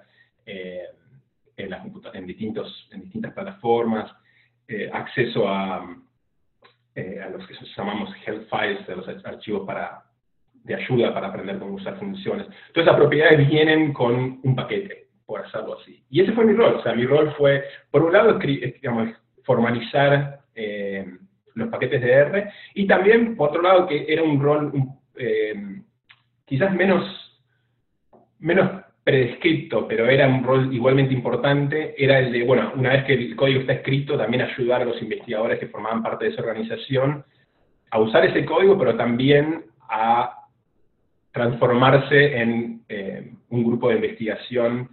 en, 1.58 1.70
las 1.70 1.86
en, 2.14 2.28
distintos, 2.28 2.88
en 2.92 3.02
distintas 3.02 3.34
plataformas, 3.34 4.12
acceso 4.92 5.48
a, 5.48 5.98
eh, 6.98 7.22
a 7.22 7.30
los 7.30 7.46
que 7.46 7.54
llamamos 7.78 8.10
help 8.26 8.50
files, 8.50 8.88
de 8.88 8.96
los 8.96 9.08
archivos 9.24 9.68
para, 9.68 10.04
de 10.64 10.74
ayuda 10.74 11.14
para 11.14 11.28
aprender 11.28 11.60
cómo 11.60 11.76
usar 11.76 11.96
funciones. 12.00 12.48
Todas 12.74 12.88
esas 12.88 12.96
propiedades 12.96 13.48
vienen 13.48 13.94
con 13.94 14.40
un 14.42 14.56
paquete, 14.56 15.06
por 15.24 15.46
hacerlo 15.46 15.78
así. 15.80 16.04
Y 16.10 16.22
ese 16.22 16.32
fue 16.32 16.46
mi 16.46 16.54
rol. 16.54 16.74
O 16.74 16.82
sea, 16.82 16.96
mi 16.96 17.06
rol 17.06 17.36
fue, 17.38 17.64
por 17.92 18.02
un 18.02 18.14
lado, 18.14 18.40
digamos, 18.40 19.10
formalizar 19.44 20.40
eh, 20.56 21.06
los 21.54 21.70
paquetes 21.70 22.02
de 22.02 22.12
R, 22.12 22.52
y 22.74 22.88
también, 22.88 23.36
por 23.36 23.50
otro 23.50 23.62
lado, 23.62 23.86
que 23.86 24.12
era 24.12 24.24
un 24.24 24.42
rol 24.42 24.74
eh, 25.18 25.54
quizás 26.46 26.74
menos, 26.74 27.06
menos 28.40 28.72
predescripto, 29.08 29.88
pero 29.88 30.10
era 30.10 30.28
un 30.28 30.44
rol 30.44 30.74
igualmente 30.74 31.14
importante, 31.14 31.96
era 31.98 32.20
el 32.20 32.30
de, 32.30 32.44
bueno, 32.44 32.74
una 32.76 32.90
vez 32.90 33.06
que 33.06 33.14
el 33.14 33.38
código 33.38 33.62
está 33.62 33.72
escrito, 33.72 34.18
también 34.18 34.44
ayudar 34.44 34.82
a 34.82 34.86
los 34.86 35.02
investigadores 35.02 35.60
que 35.60 35.68
formaban 35.68 36.04
parte 36.04 36.26
de 36.26 36.32
esa 36.32 36.42
organización 36.42 37.24
a 37.90 38.00
usar 38.02 38.26
ese 38.26 38.44
código, 38.44 38.78
pero 38.78 38.98
también 38.98 39.68
a 39.88 40.50
transformarse 41.32 42.38
en 42.38 42.82
eh, 42.90 43.32
un 43.48 43.64
grupo 43.64 43.88
de 43.88 43.96
investigación 43.96 44.90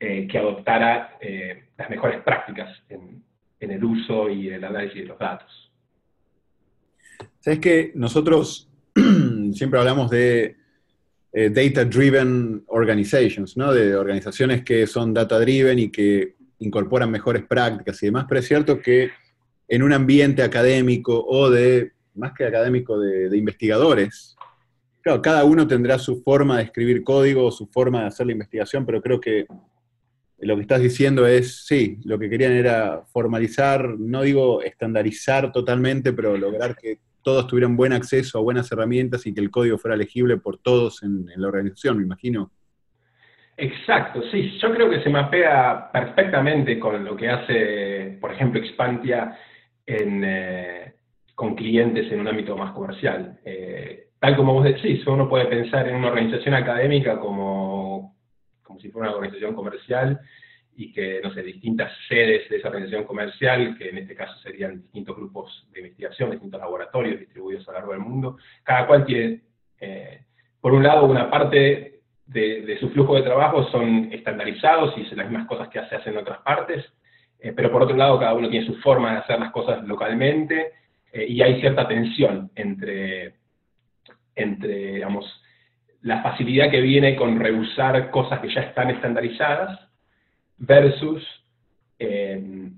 eh, 0.00 0.26
que 0.26 0.38
adoptara 0.38 1.18
eh, 1.20 1.64
las 1.76 1.90
mejores 1.90 2.22
prácticas 2.22 2.70
en, 2.88 3.22
en, 3.60 3.70
el 3.70 3.84
uso 3.84 4.30
y 4.30 4.48
el 4.48 4.64
análisis 4.64 5.02
de 5.02 5.08
los 5.08 5.18
datos. 5.18 5.70
Sabes 7.40 7.60
que 7.60 7.92
nosotros 7.94 8.72
siempre 9.52 9.78
hablamos 9.78 10.08
de 10.08 10.56
eh, 11.38 11.50
data-driven 11.50 12.64
organizations, 12.68 13.58
¿no? 13.58 13.70
De 13.70 13.94
organizaciones 13.94 14.64
que 14.64 14.86
son 14.86 15.12
data-driven 15.12 15.78
y 15.78 15.90
que 15.90 16.34
incorporan 16.60 17.10
mejores 17.10 17.44
prácticas 17.44 18.02
y 18.02 18.06
demás, 18.06 18.24
pero 18.26 18.40
es 18.40 18.48
cierto 18.48 18.80
que 18.80 19.10
en 19.68 19.82
un 19.82 19.92
ambiente 19.92 20.42
académico 20.42 21.22
o 21.28 21.50
de, 21.50 21.92
más 22.14 22.32
que 22.32 22.46
académico, 22.46 22.98
de, 22.98 23.36
investigadores, 23.36 24.34
claro, 25.02 25.20
cada 25.20 25.44
uno 25.44 25.66
tendrá 25.66 25.98
su 25.98 26.22
forma 26.22 26.56
de 26.56 26.62
escribir 26.62 27.04
código, 27.04 27.50
su 27.50 27.66
forma 27.66 28.00
de 28.00 28.06
hacer 28.06 28.24
la 28.24 28.32
investigación, 28.32 28.86
pero 28.86 29.02
creo 29.02 29.20
que 29.20 29.44
lo 30.38 30.56
que 30.56 30.62
estás 30.62 30.80
diciendo 30.80 31.26
es, 31.26 31.66
sí, 31.66 31.98
lo 32.04 32.18
que 32.18 32.30
querían 32.30 32.52
era 32.52 33.02
formalizar, 33.12 33.86
no 33.98 34.22
digo 34.22 34.62
estandarizar 34.62 35.52
totalmente, 35.52 36.14
pero 36.14 36.38
lograr 36.38 36.74
que 36.74 36.98
todos 37.26 37.48
tuvieran 37.48 37.76
buen 37.76 37.92
acceso 37.92 38.38
a 38.38 38.40
buenas 38.40 38.70
herramientas 38.70 39.26
y 39.26 39.34
que 39.34 39.40
el 39.40 39.50
código 39.50 39.78
fuera 39.78 39.96
legible 39.96 40.36
por 40.36 40.58
todos 40.58 41.02
en, 41.02 41.26
la 41.34 41.48
organización, 41.48 41.98
me 41.98 42.04
imagino. 42.04 42.52
Exacto, 43.56 44.22
sí, 44.30 44.56
yo 44.62 44.72
creo 44.72 44.88
que 44.88 45.02
se 45.02 45.10
mapea 45.10 45.90
perfectamente 45.92 46.78
con 46.78 47.04
lo 47.04 47.16
que 47.16 47.28
hace, 47.28 48.16
por 48.20 48.32
ejemplo, 48.32 48.60
Expantia 48.60 49.36
eh, 49.84 50.92
con 51.34 51.56
clientes 51.56 52.12
en 52.12 52.20
un 52.20 52.28
ámbito 52.28 52.56
más 52.56 52.70
comercial. 52.70 53.40
Eh, 53.44 54.10
tal 54.20 54.36
como 54.36 54.52
vos 54.52 54.62
decís, 54.62 55.04
uno 55.08 55.28
puede 55.28 55.46
pensar 55.46 55.88
en 55.88 55.96
una 55.96 56.10
organización 56.10 56.54
académica 56.54 57.18
como, 57.18 58.14
como 58.62 58.78
si 58.78 58.88
fuera 58.90 59.08
una 59.08 59.16
organización 59.16 59.52
comercial, 59.52 60.20
y 60.78 60.92
que, 60.92 61.20
no 61.22 61.32
sé, 61.32 61.42
distintas 61.42 61.90
sedes 62.06 62.48
de 62.50 62.58
esa 62.58 62.68
organización 62.68 63.04
comercial, 63.04 63.76
que 63.78 63.88
en 63.88 63.98
este 63.98 64.14
caso 64.14 64.36
serían 64.40 64.82
distintos 64.82 65.16
grupos 65.16 65.66
de 65.72 65.80
investigación, 65.80 66.30
distintos 66.30 66.60
laboratorios 66.60 67.18
distribuidos 67.18 67.66
a 67.66 67.72
lo 67.72 67.78
largo 67.78 67.92
del 67.92 68.02
mundo, 68.02 68.36
cada 68.62 68.86
cual 68.86 69.06
tiene, 69.06 69.40
eh, 69.80 70.20
por 70.60 70.74
un 70.74 70.82
lado, 70.82 71.06
una 71.06 71.30
parte 71.30 72.00
de, 72.26 72.76
su 72.78 72.90
flujo 72.90 73.14
de 73.14 73.22
trabajo 73.22 73.64
son 73.70 74.10
estandarizados 74.12 74.94
y 74.98 75.14
las 75.14 75.30
mismas 75.30 75.48
cosas 75.48 75.68
que 75.68 75.80
se 75.86 75.96
hacen 75.96 76.12
en 76.12 76.18
otras 76.18 76.38
partes, 76.42 76.84
eh, 77.38 77.52
pero 77.56 77.72
por 77.72 77.82
otro 77.82 77.96
lado, 77.96 78.18
cada 78.18 78.34
uno 78.34 78.50
tiene 78.50 78.66
su 78.66 78.74
forma 78.80 79.12
de 79.12 79.18
hacer 79.18 79.38
las 79.38 79.52
cosas 79.52 79.82
localmente, 79.84 80.72
eh, 81.10 81.24
y 81.26 81.40
hay 81.40 81.58
cierta 81.58 81.88
tensión 81.88 82.50
entre, 82.54 83.36
entre, 84.34 84.92
digamos, 84.92 85.24
la 86.02 86.22
facilidad 86.22 86.70
que 86.70 86.82
viene 86.82 87.16
con 87.16 87.40
rehusar 87.40 88.10
cosas 88.10 88.40
que 88.40 88.52
ya 88.52 88.60
están 88.60 88.90
estandarizadas, 88.90 89.85
versus 90.58 91.22
eh, 91.98 92.70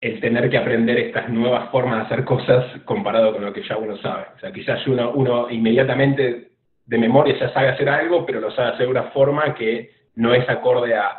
el 0.00 0.20
tener 0.20 0.50
que 0.50 0.58
aprender 0.58 0.98
estas 0.98 1.28
nuevas 1.28 1.70
formas 1.70 1.98
de 1.98 2.04
hacer 2.06 2.24
cosas 2.24 2.80
comparado 2.84 3.32
con 3.32 3.44
lo 3.44 3.52
que 3.52 3.66
ya 3.66 3.76
uno 3.76 3.96
sabe. 3.98 4.26
O 4.36 4.38
sea, 4.38 4.52
quizás 4.52 4.86
uno, 4.86 5.12
uno 5.12 5.50
inmediatamente 5.50 6.50
de 6.84 6.98
memoria 6.98 7.38
ya 7.38 7.52
sabe 7.52 7.68
hacer 7.68 7.88
algo, 7.88 8.24
pero 8.24 8.40
lo 8.40 8.50
sabe 8.52 8.68
hacer 8.68 8.86
de 8.86 8.92
una 8.92 9.10
forma 9.10 9.54
que 9.54 9.90
no 10.14 10.34
es 10.34 10.48
acorde 10.48 10.94
a, 10.94 11.16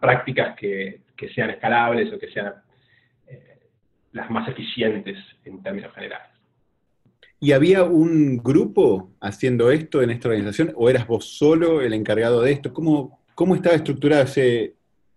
prácticas 0.00 0.56
que, 0.56 1.02
sean 1.34 1.50
escalables 1.50 2.10
o 2.12 2.18
que 2.18 2.30
sean 2.30 2.54
eh, 3.26 3.58
las 4.12 4.30
más 4.30 4.48
eficientes 4.48 5.18
en 5.44 5.62
términos 5.62 5.92
generales. 5.94 6.28
¿Y 7.38 7.52
había 7.52 7.84
un 7.84 8.38
grupo 8.38 9.10
haciendo 9.20 9.70
esto 9.70 10.02
en 10.02 10.10
esta 10.10 10.28
organización 10.28 10.72
o 10.74 10.88
eras 10.88 11.06
vos 11.06 11.26
solo 11.26 11.82
el 11.82 11.92
encargado 11.92 12.42
de 12.42 12.52
esto? 12.52 12.72
¿Cómo, 12.72 13.19
¿Cómo 13.40 13.54
estaba 13.54 13.74
estructurado 13.74 14.24
ese, 14.24 14.74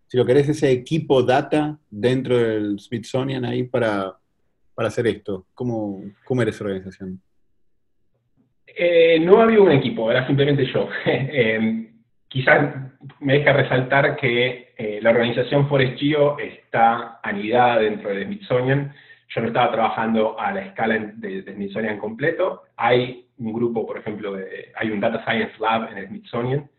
si 0.07 0.15
lo 0.15 0.25
querés, 0.25 0.47
ese 0.47 0.71
equipo 0.71 1.23
data 1.23 1.77
dentro 1.91 2.37
del 2.37 2.79
Smithsonian 2.79 3.43
ahí 3.43 3.63
para, 3.63 4.13
hacer 4.77 5.07
esto? 5.07 5.47
¿Cómo, 5.53 6.01
¿Cómo, 6.23 6.41
era 6.41 6.51
esa 6.51 6.63
organización? 6.63 7.19
Eh, 8.65 9.19
no 9.19 9.41
había 9.41 9.59
un 9.59 9.73
equipo, 9.73 10.09
era 10.09 10.25
simplemente 10.25 10.65
yo. 10.73 10.87
Eh, 11.05 11.91
quizás 12.29 12.73
me 13.19 13.39
deja 13.39 13.51
resaltar 13.51 14.15
que 14.15 14.73
eh, 14.77 14.99
la 15.01 15.09
organización 15.09 15.67
ForestGeo 15.67 16.39
está 16.39 17.19
anidada 17.21 17.79
dentro 17.79 18.07
del 18.11 18.23
Smithsonian. 18.23 18.93
Yo 19.35 19.41
no 19.41 19.47
estaba 19.47 19.69
trabajando 19.69 20.39
a 20.39 20.53
la 20.53 20.61
escala 20.61 20.97
de 20.97 21.43
Smithsonian 21.55 21.97
completo. 21.97 22.63
Hay 22.77 23.27
un 23.37 23.51
grupo, 23.51 23.85
por 23.85 23.97
ejemplo, 23.97 24.31
de, 24.31 24.71
hay 24.77 24.91
un 24.91 25.01
Data 25.01 25.21
Science 25.25 25.55
Lab 25.59 25.91
en 25.91 25.97
el 25.97 26.07
Smithsonian, 26.07 26.69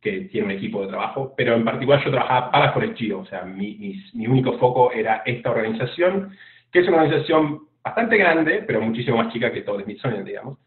que 0.00 0.22
tiene 0.22 0.46
un 0.46 0.52
equipo 0.52 0.82
de 0.82 0.88
trabajo, 0.88 1.34
pero 1.36 1.54
en 1.54 1.64
particular 1.64 2.04
yo 2.04 2.10
trabajaba 2.10 2.50
para 2.50 2.72
Forestio, 2.72 3.20
o 3.20 3.26
sea, 3.26 3.42
mi, 3.42 4.00
mi, 4.14 4.26
único 4.26 4.56
foco 4.58 4.92
era 4.92 5.22
esta 5.26 5.50
organización, 5.50 6.36
que 6.70 6.80
es 6.80 6.88
una 6.88 7.02
organización 7.02 7.62
bastante 7.82 8.16
grande, 8.16 8.62
pero 8.66 8.80
muchísimo 8.80 9.16
más 9.16 9.32
chica 9.32 9.52
que 9.52 9.62
todo 9.62 9.80
Smithsonian, 9.80 10.24
digamos. 10.24 10.58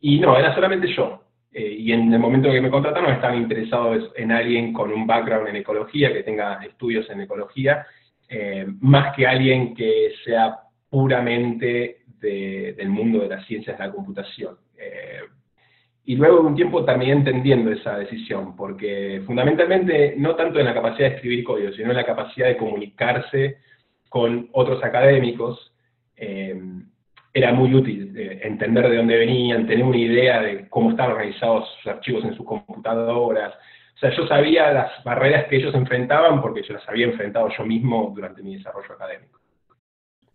Y 0.00 0.18
no, 0.18 0.36
era 0.36 0.54
solamente 0.54 0.92
yo. 0.92 1.22
Eh, 1.52 1.76
y 1.78 1.92
en 1.92 2.12
el 2.12 2.18
momento 2.18 2.50
que 2.50 2.60
me 2.60 2.70
contrataron 2.70 3.12
estaban 3.12 3.38
interesados 3.38 4.12
en 4.16 4.32
alguien 4.32 4.72
con 4.72 4.92
un 4.92 5.06
background 5.06 5.48
en 5.48 5.56
ecología, 5.56 6.12
que 6.12 6.22
tenga 6.22 6.64
estudios 6.64 7.08
en 7.10 7.20
ecología, 7.20 7.86
eh, 8.28 8.66
más 8.80 9.14
que 9.14 9.26
alguien 9.26 9.74
que 9.74 10.12
sea 10.24 10.56
puramente 10.88 11.98
del 12.20 12.90
mundo 12.90 13.20
de 13.20 13.28
las 13.28 13.46
ciencias 13.46 13.78
de 13.78 13.86
la 13.86 13.92
computación. 13.92 14.56
Y 16.10 16.16
luego 16.16 16.40
de 16.40 16.46
un 16.48 16.56
tiempo 16.56 16.84
también 16.84 17.18
entendiendo 17.18 17.70
esa 17.70 17.96
decisión, 17.96 18.56
porque 18.56 19.22
fundamentalmente 19.26 20.14
no 20.18 20.34
tanto 20.34 20.58
en 20.58 20.64
la 20.64 20.74
capacidad 20.74 21.08
de 21.08 21.14
escribir 21.14 21.44
código, 21.44 21.72
sino 21.72 21.90
en 21.90 21.96
la 21.98 22.04
capacidad 22.04 22.48
de 22.48 22.56
comunicarse 22.56 23.58
con 24.08 24.48
otros 24.50 24.82
académicos, 24.82 25.72
eh, 26.16 26.60
era 27.32 27.52
muy 27.52 27.72
útil 27.72 28.12
eh, 28.16 28.40
entender 28.42 28.90
de 28.90 28.96
dónde 28.96 29.18
venían, 29.18 29.68
tener 29.68 29.84
una 29.84 29.98
idea 29.98 30.42
de 30.42 30.68
cómo 30.68 30.90
estaban 30.90 31.12
organizados 31.12 31.68
sus 31.76 31.92
archivos 31.92 32.24
en 32.24 32.34
sus 32.34 32.44
computadoras. 32.44 33.54
O 33.94 33.98
sea, 34.00 34.10
yo 34.10 34.26
sabía 34.26 34.72
las 34.72 35.04
barreras 35.04 35.46
que 35.46 35.58
ellos 35.58 35.76
enfrentaban 35.76 36.42
porque 36.42 36.64
yo 36.64 36.74
las 36.74 36.88
había 36.88 37.06
enfrentado 37.06 37.50
yo 37.56 37.64
mismo 37.64 38.12
durante 38.12 38.42
mi 38.42 38.56
desarrollo 38.56 38.94
académico. 38.94 39.38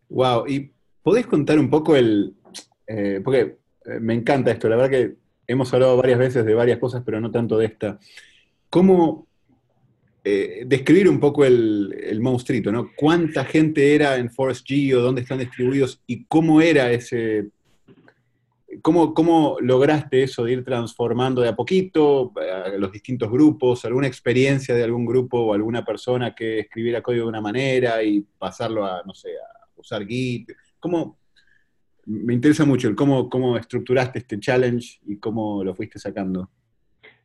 Wow, 0.08 0.48
y 0.48 0.72
podés 1.04 1.28
contar 1.28 1.60
un 1.60 1.70
poco 1.70 1.98
el, 1.98 2.32
eh, 2.88 3.20
porque 3.22 3.58
me 4.00 4.14
encanta 4.14 4.52
esto, 4.52 4.70
la 4.70 4.78
verdad 4.78 4.92
que 4.92 5.25
hemos 5.48 5.74
hablado 5.74 5.98
varias 5.98 6.20
veces 6.20 6.46
de 6.46 6.54
varias 6.54 6.80
cosas, 6.80 7.04
pero 7.06 7.20
no 7.20 7.32
tanto 7.32 7.58
de 7.58 7.66
esta. 7.66 8.00
¿Cómo 8.70 9.28
eh, 10.28 10.64
describir 10.66 11.08
un 11.08 11.20
poco 11.20 11.46
el, 11.46 11.96
el, 12.04 12.20
monstruito, 12.20 12.72
¿no? 12.72 12.90
¿Cuánta 12.96 13.46
gente 13.46 13.94
era 13.94 14.18
en 14.18 14.32
Forest 14.32 14.68
G 14.68 14.96
o 14.96 15.00
dónde 15.00 15.22
están 15.22 15.38
distribuidos 15.38 16.02
y 16.08 16.26
cómo 16.26 16.62
era 16.62 16.92
ese... 16.92 17.50
¿Cómo, 18.82 19.14
¿Cómo 19.14 19.58
lograste 19.62 20.24
eso 20.24 20.44
de 20.44 20.54
ir 20.54 20.66
transformando 20.66 21.42
de 21.42 21.50
a 21.50 21.56
poquito 21.56 22.34
a 22.38 22.70
los 22.70 22.92
distintos 22.92 23.32
grupos? 23.32 23.86
¿Alguna 23.86 24.08
experiencia 24.08 24.76
de 24.76 24.84
algún 24.84 25.06
grupo 25.06 25.40
o 25.40 25.54
alguna 25.54 25.86
persona 25.86 26.36
que 26.36 26.60
escribiera 26.60 27.02
código 27.02 27.26
de 27.26 27.30
una 27.30 27.40
manera 27.40 28.04
y 28.04 28.22
pasarlo 28.38 28.84
a, 28.84 29.02
no 29.06 29.14
sé, 29.14 29.30
a 29.30 29.70
usar 29.78 30.06
Git? 30.06 30.52
¿Cómo, 30.80 31.20
me 32.06 32.34
interesa 32.34 32.66
mucho 32.66 32.88
el 32.88 32.96
cómo, 32.96 33.30
cómo 33.30 33.58
estructuraste 33.58 34.20
este 34.20 34.40
challenge 34.40 35.00
y 35.06 35.18
cómo 35.18 35.64
lo 35.64 35.74
fuiste 35.74 36.00
sacando. 36.00 36.50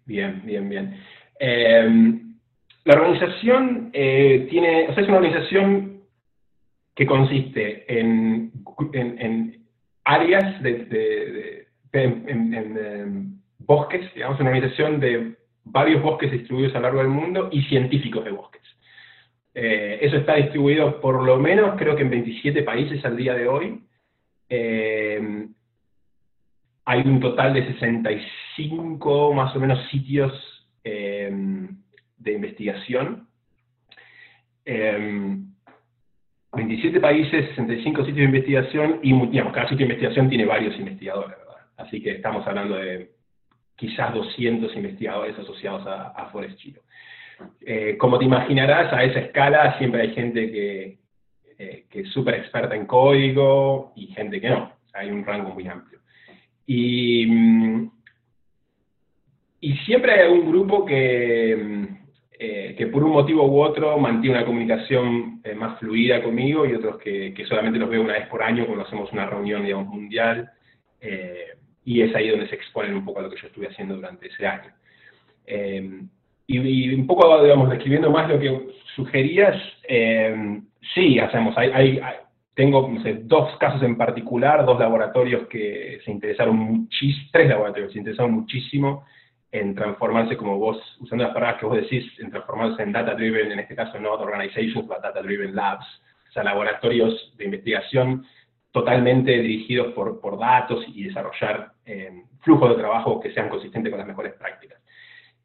Bien, 0.06 0.42
bien, 0.44 0.68
bien. 0.68 0.96
Em, 1.38 2.36
la 2.84 2.94
organización 2.94 3.90
eh, 3.92 4.46
tiene, 4.50 4.88
o 4.88 4.94
sea, 4.94 5.02
es 5.02 5.08
una 5.08 5.18
organización 5.18 6.00
que 6.94 7.06
consiste 7.06 7.98
en, 7.98 8.52
áreas 10.04 10.62
de, 10.62 11.66
en, 11.92 13.40
bosques, 13.58 14.12
digamos, 14.14 14.40
una 14.40 14.50
organización 14.50 14.98
de 15.00 15.36
varios 15.64 16.02
bosques 16.02 16.32
distribuidos 16.32 16.74
a 16.74 16.78
lo 16.78 16.82
largo 16.84 16.98
del 16.98 17.08
mundo 17.08 17.48
y 17.52 17.62
científicos 17.62 18.24
de 18.24 18.32
bosques. 18.32 18.62
Eh, 19.54 19.98
eso 20.02 20.16
está 20.16 20.34
distribuido 20.36 21.00
por 21.00 21.22
lo 21.22 21.38
menos, 21.38 21.76
creo 21.78 21.96
que 21.96 22.02
en 22.02 22.10
27 22.10 22.62
países 22.62 23.04
al 23.04 23.16
día 23.16 23.34
de 23.34 23.48
hoy, 23.48 23.80
eh, 24.50 25.46
hay 26.84 27.00
un 27.02 27.20
total 27.20 27.54
de 27.54 27.72
65 27.72 29.32
más 29.32 29.54
o 29.54 29.60
menos 29.60 29.78
sitios 29.90 30.32
eh, 30.82 31.30
de 32.18 32.32
investigación. 32.32 33.28
27 34.64 35.46
eh, 36.52 37.00
países, 37.00 37.48
65 37.50 38.04
sitios 38.04 38.16
de 38.16 38.24
investigación 38.24 38.98
y 39.02 39.12
cada 39.52 39.68
sitio 39.68 39.78
de 39.78 39.84
investigación 39.84 40.28
tiene 40.28 40.44
varios 40.44 40.76
investigadores, 40.78 41.38
¿verdad? 41.38 41.56
Así 41.76 42.02
que 42.02 42.10
estamos 42.12 42.46
hablando 42.46 42.76
de 42.76 43.12
quizás 43.76 44.12
200 44.12 44.74
investigadores 44.76 45.38
asociados 45.38 45.86
a, 45.86 46.08
a 46.08 46.26
Forest 46.30 46.58
Chino. 46.58 46.80
como 47.98 48.18
te 48.18 48.26
imaginarás, 48.26 48.92
a 48.92 49.04
esa 49.04 49.20
escala 49.20 49.78
siempre 49.78 50.02
hay 50.02 50.12
gente 50.12 50.50
que, 50.50 50.99
eh, 51.62 51.84
que 51.90 52.00
es 52.00 52.08
súper 52.08 52.36
experta 52.36 52.74
en 52.74 52.86
código 52.86 53.92
y 53.94 54.06
gente 54.06 54.40
que 54.40 54.48
no. 54.48 54.72
hay 54.94 55.10
un 55.10 55.26
rango 55.26 55.50
muy 55.50 55.68
amplio. 55.68 56.00
Y, 56.64 57.26
mm, 57.26 57.90
y 59.60 59.76
siempre 59.84 60.12
hay 60.12 60.20
algún 60.20 60.48
grupo 60.48 60.86
que, 60.86 61.54
mm, 61.54 61.84
eh, 62.38 62.74
que 62.78 62.86
por 62.86 63.04
un 63.04 63.12
motivo 63.12 63.44
u 63.44 63.60
otro 63.60 63.98
mantiene 63.98 64.38
una 64.38 64.46
comunicación 64.46 65.42
eh, 65.44 65.54
más 65.54 65.78
fluida 65.78 66.22
conmigo 66.22 66.64
y 66.64 66.72
otros 66.72 66.96
que, 66.96 67.34
que, 67.34 67.44
solamente 67.44 67.78
los 67.78 67.90
veo 67.90 68.00
una 68.00 68.14
vez 68.14 68.26
por 68.28 68.42
año 68.42 68.64
cuando 68.64 68.86
hacemos 68.86 69.12
una 69.12 69.26
reunión 69.26 69.62
digamos, 69.62 69.88
mundial. 69.88 70.50
y 71.84 72.00
es 72.00 72.14
ahí 72.14 72.28
donde 72.30 72.48
se 72.48 72.54
exponen 72.54 72.94
un 72.94 73.04
poco 73.04 73.20
a 73.20 73.22
lo 73.24 73.30
que 73.30 73.38
yo 73.38 73.48
estuve 73.48 73.68
haciendo 73.68 73.96
durante 73.96 74.28
ese 74.28 74.46
año. 74.46 74.72
Y, 76.52 76.94
un 76.94 77.06
poco, 77.06 77.42
digamos, 77.42 77.70
describiendo 77.70 78.10
más 78.10 78.28
lo 78.28 78.38
que 78.38 78.68
sugerías, 78.96 79.56
Sí, 80.94 81.18
hacemos. 81.18 81.56
Hay, 81.56 82.00
tengo 82.54 82.90
dos 83.22 83.56
casos 83.58 83.82
en 83.82 83.96
particular, 83.96 84.64
dos 84.64 84.78
laboratorios 84.78 85.46
que 85.48 86.00
se 86.04 86.10
interesaron 86.10 86.56
muchísimo, 86.56 87.28
tres 87.32 87.48
laboratorios 87.48 87.88
que 87.88 87.92
se 87.94 87.98
interesaron 88.00 88.32
muchísimo 88.32 89.04
en 89.52 89.74
transformarse, 89.74 90.36
como 90.36 90.58
vos, 90.58 90.78
usando 91.00 91.24
las 91.24 91.34
palabras 91.34 91.60
que 91.60 91.66
vos 91.66 91.76
decís, 91.76 92.04
en 92.20 92.30
transformarse 92.30 92.82
en 92.82 92.92
data 92.92 93.14
driven, 93.14 93.50
en 93.52 93.58
este 93.58 93.74
caso 93.74 93.98
no 93.98 94.12
organizations, 94.12 94.86
but 94.86 95.00
data 95.02 95.22
driven 95.22 95.54
labs, 95.54 95.86
o 96.28 96.32
sea, 96.32 96.44
laboratorios 96.44 97.34
de 97.36 97.46
investigación 97.46 98.24
totalmente 98.70 99.32
dirigidos 99.32 99.92
por, 99.92 100.20
por 100.20 100.38
datos 100.38 100.84
y 100.94 101.04
desarrollar 101.04 101.72
eh, 101.84 102.22
flujos 102.40 102.70
de 102.70 102.76
trabajo 102.76 103.18
que 103.18 103.32
sean 103.32 103.48
consistentes 103.48 103.90
con 103.90 103.98
las 103.98 104.06
mejores 104.06 104.34
prácticas. 104.34 104.80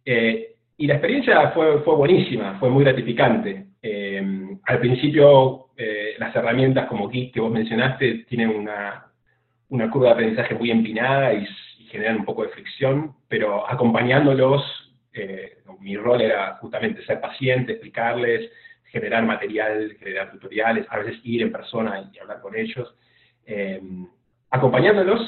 Eh, 0.05 0.54
y 0.77 0.87
la 0.87 0.95
experiencia 0.95 1.51
fue, 1.51 1.79
fue 1.81 1.95
buenísima, 1.95 2.59
fue 2.59 2.69
muy 2.69 2.83
gratificante. 2.83 3.67
Eh, 3.81 4.57
al 4.63 4.79
principio, 4.79 5.67
eh, 5.77 6.15
las 6.17 6.35
herramientas 6.35 6.87
como 6.87 7.09
Git 7.09 7.33
que 7.33 7.39
vos 7.39 7.51
mencionaste 7.51 8.25
tienen 8.27 8.49
una, 8.49 9.05
una 9.69 9.89
curva 9.89 10.07
de 10.07 10.13
aprendizaje 10.13 10.55
muy 10.55 10.71
empinada 10.71 11.33
y, 11.33 11.45
generan 11.85 12.17
un 12.17 12.25
poco 12.25 12.43
de 12.43 12.49
fricción, 12.49 13.13
pero 13.29 13.69
acompañándolos, 13.69 14.61
eh, 15.13 15.59
mi 15.79 15.95
rol 15.95 16.19
era 16.19 16.57
justamente 16.57 17.05
ser 17.05 17.21
paciente, 17.21 17.73
explicarles, 17.73 18.51
generar 18.85 19.23
material, 19.23 19.95
generar 19.99 20.31
tutoriales, 20.31 20.85
a 20.89 20.97
veces 20.97 21.21
ir 21.23 21.43
en 21.43 21.53
persona 21.53 22.09
y 22.11 22.19
hablar 22.19 22.41
con 22.41 22.53
ellos. 22.55 22.93
acompañándolos, 24.49 25.21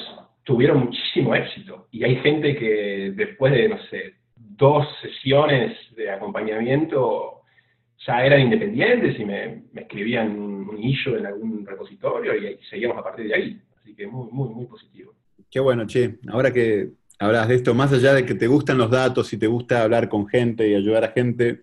tuvieron 0.44 0.80
muchísimo 0.80 1.36
éxito. 1.36 1.88
Y 1.92 2.04
hay 2.04 2.18
gente 2.18 2.58
que 2.58 3.14
después 3.16 3.54
de, 3.54 3.70
no 3.70 3.78
sé, 3.84 4.16
dos 4.58 4.88
sesiones 5.02 5.78
de 5.96 6.12
acompañamiento 6.12 7.42
ya 8.06 8.26
eran 8.26 8.42
independientes 8.42 9.20
y 9.20 9.26
me, 9.26 9.64
escribían 9.76 10.38
un 10.40 10.84
issue 10.84 11.18
en 11.18 11.26
algún 11.26 11.66
repositorio 11.66 12.36
y, 12.36 12.58
seguíamos 12.70 12.98
a 12.98 13.04
partir 13.04 13.28
de 13.28 13.36
ahí. 13.36 13.62
Así 13.80 13.96
que 13.96 14.08
muy, 14.08 14.30
muy, 14.32 14.50
muy 14.50 14.66
positivo. 14.66 15.14
Qué 15.50 15.60
bueno, 15.60 15.86
Che. 15.86 16.20
Ahora 16.30 16.52
que 16.52 16.90
hablas 17.20 17.48
de 17.48 17.56
esto, 17.56 17.74
más 17.74 17.94
allá 17.94 18.14
de 18.14 18.26
que 18.26 18.36
te 18.36 18.48
gustan 18.48 18.78
los 18.78 18.92
datos 18.92 19.32
y 19.34 19.38
te 19.38 19.48
gusta 19.48 19.84
hablar 19.84 20.10
con 20.10 20.28
gente 20.28 20.68
y 20.68 20.76
ayudar 20.76 21.04
a 21.04 21.12
gente, 21.12 21.62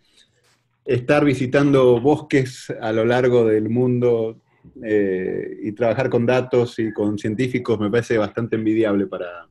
estar 0.85 1.25
visitando 1.25 2.01
bosques 2.01 2.73
a 2.81 2.93
lo 2.93 3.05
largo 3.05 3.47
del 3.47 3.69
mundo 3.69 4.41
eh, 4.83 5.59
y 5.63 5.73
trabajar 5.73 6.09
con 6.09 6.27
datos 6.27 6.79
y 6.79 6.93
con 6.93 7.19
científicos 7.19 7.79
me 7.79 7.91
parece 7.91 8.19
bastante 8.19 8.57
envidiable 8.57 9.07
para, 9.07 9.49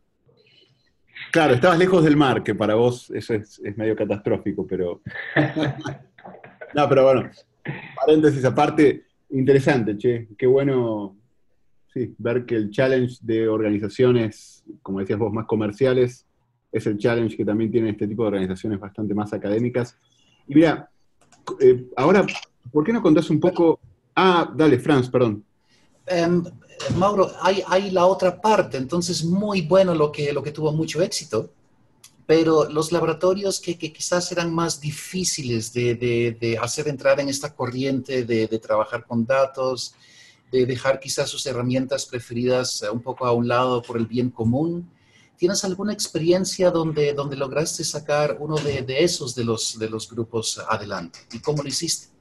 Claro, 1.34 1.56
estabas 1.56 1.80
lejos 1.80 2.04
del 2.04 2.15
mar, 2.15 2.43
que 2.43 2.54
para 2.54 2.76
vos 2.76 3.10
eso 3.10 3.34
es, 3.34 3.60
medio 3.76 3.96
catastrófico, 3.96 4.67
pero... 4.67 5.02
no, 6.76 6.88
pero 6.88 7.06
bueno, 7.06 7.32
paréntesis 7.96 8.46
aparte, 8.46 9.08
interesante, 9.32 9.98
che, 9.98 10.28
qué 10.38 10.46
bueno 10.46 11.17
sí, 11.91 12.13
ver 12.19 12.46
que 12.46 12.54
el 12.54 12.69
challenge 12.69 13.17
de 13.22 13.48
organizaciones, 13.48 14.63
como 14.84 15.00
decías 15.00 15.17
vos, 15.17 15.34
más 15.34 15.48
comerciales, 15.48 16.28
es 16.72 16.86
el 16.86 17.00
challenge 17.00 17.36
que 17.36 17.46
también 17.46 17.72
tienen 17.72 17.89
este 17.89 18.08
tipo 18.08 18.22
de 18.22 18.28
organizaciones 18.28 18.80
bastante 18.80 19.15
más 19.15 19.34
académicas. 19.34 19.98
Y 20.48 20.54
mira, 20.54 20.88
eh, 21.60 21.88
ahora, 21.98 22.28
¿por 22.72 22.84
qué 22.84 22.93
no 22.93 23.02
contás 23.02 23.32
un 23.32 23.39
poco? 23.39 23.80
Ah, 24.15 24.54
dale, 24.56 24.78
Franz, 24.78 25.10
perdón. 25.10 25.43
Em, 26.06 26.43
Mauro, 26.96 27.32
hay, 27.42 27.92
la 27.92 28.06
otra 28.06 28.40
parte, 28.40 28.78
entonces 28.78 29.24
muy 29.24 29.62
bueno 29.62 29.94
lo 29.96 30.12
que, 30.12 30.34
tuvo 30.54 30.72
mucho 30.72 31.02
éxito, 31.02 31.52
pero 32.26 32.70
los 32.70 32.92
laboratorios 32.92 33.60
que, 33.60 33.78
quizás 33.78 34.32
eran 34.32 34.54
más 34.54 34.80
difíciles 34.80 35.74
de, 35.74 36.58
hacer 36.62 36.88
entrar 36.88 37.20
en 37.20 37.30
esta 37.30 37.54
corriente 37.54 38.26
de, 38.26 38.60
trabajar 38.60 39.06
con 39.06 39.26
datos, 39.26 39.96
de 40.52 40.66
dejar 40.66 41.00
quizás 41.00 41.30
sus 41.30 41.46
herramientas 41.46 42.06
preferidas 42.06 42.84
un 42.92 43.02
poco 43.02 43.26
a 43.26 43.32
un 43.32 43.48
lado 43.48 43.82
por 43.82 43.98
el 43.98 44.06
bien 44.06 44.30
común, 44.30 44.90
¿Tienes 45.44 45.66
alguna 45.66 45.92
experiencia 45.92 46.70
donde, 46.72 47.14
lograste 47.36 47.84
sacar 47.84 48.38
uno 48.40 48.56
de, 48.56 48.86
esos 49.00 49.36
de 49.36 49.44
los, 49.44 49.78
de 49.78 49.90
los 49.90 50.10
grupos 50.10 50.64
adelante? 50.70 51.20
¿Y 51.34 51.40
cómo 51.42 51.62
lo 51.62 51.68
hiciste? 51.68 52.14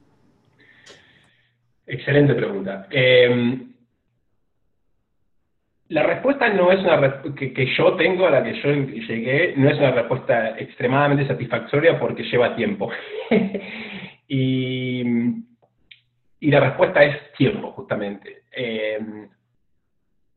Excelente 1.85 2.33
pregunta. 2.33 2.87
Em, 2.89 3.72
la 5.93 6.01
respuesta 6.01 6.49
no 6.49 6.71
es 6.71 6.79
una 6.79 7.21
que, 7.35 7.53
que, 7.53 7.65
yo 7.75 7.95
tengo, 7.95 8.25
a 8.25 8.31
la 8.31 8.43
que 8.43 8.55
yo 8.55 8.71
llegué, 8.71 9.53
no 9.55 9.69
es 9.69 9.77
una 9.77 9.91
respuesta 9.91 10.57
extremadamente 10.57 11.27
satisfactoria 11.27 11.99
porque 11.99 12.23
lleva 12.23 12.55
tiempo. 12.55 12.89
y, 14.27 15.03
y, 16.39 16.51
la 16.51 16.59
respuesta 16.61 17.03
es 17.03 17.31
tiempo, 17.33 17.73
justamente. 17.73 18.41
Em, 18.51 19.29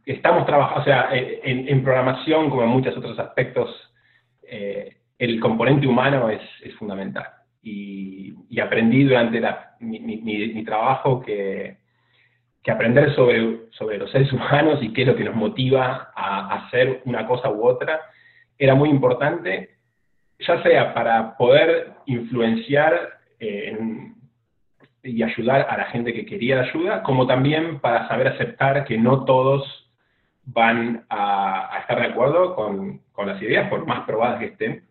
estamos 0.04 0.44
trabajando, 0.44 0.82
o 0.82 0.84
sea, 0.84 1.08
en, 1.12 1.82
programación, 1.82 2.50
como 2.50 2.62
en 2.62 2.68
muchos 2.68 2.94
otros 2.94 3.18
aspectos, 3.18 3.70
eh, 4.42 4.94
el 5.18 5.40
componente 5.40 5.86
humano 5.86 6.28
es, 6.28 6.42
es 6.64 6.74
fundamental. 6.74 7.28
Y, 7.62 8.34
y, 8.50 8.60
aprendí 8.60 9.04
durante 9.04 9.40
mi, 9.80 10.00
mi, 10.00 10.18
mi, 10.18 10.64
trabajo 10.64 11.22
que, 11.22 11.78
que, 12.66 12.72
aprender 12.72 13.14
sobre, 13.14 13.70
sobre 13.70 13.96
los 13.96 14.11
seres 14.11 14.33
humanos 14.33 14.81
y 14.83 14.92
qué 14.92 15.02
es 15.02 15.09
lo 15.09 15.14
que 15.14 15.22
nos 15.22 15.37
motiva 15.37 16.11
a, 16.14 16.55
hacer 16.55 17.00
una 17.05 17.24
cosa 17.24 17.48
u 17.48 17.64
otra 17.64 18.00
era 18.59 18.74
muy 18.74 18.88
importante, 18.90 19.70
ya 20.40 20.61
sea 20.64 20.92
para 20.92 21.37
poder 21.37 21.92
influenciar 22.07 23.20
eh, 23.38 23.79
y 25.02 25.22
ayudar 25.22 25.66
a 25.70 25.76
la 25.76 25.85
gente 25.87 26.12
que 26.12 26.26
quería 26.26 26.61
ayuda, 26.61 27.02
como 27.02 27.26
también 27.26 27.79
para 27.79 28.09
saber 28.09 28.29
aceptar 28.29 28.85
que 28.85 28.98
no 28.98 29.24
todos 29.24 29.88
van 30.46 31.05
a, 31.09 31.79
estar 31.81 32.00
de 32.00 32.07
acuerdo 32.07 32.57
con, 32.57 33.00
las 33.24 33.40
ideas, 33.42 33.68
por 33.68 33.87
más 33.87 34.05
probadas 34.07 34.40
que 34.40 34.46
estén. 34.46 34.85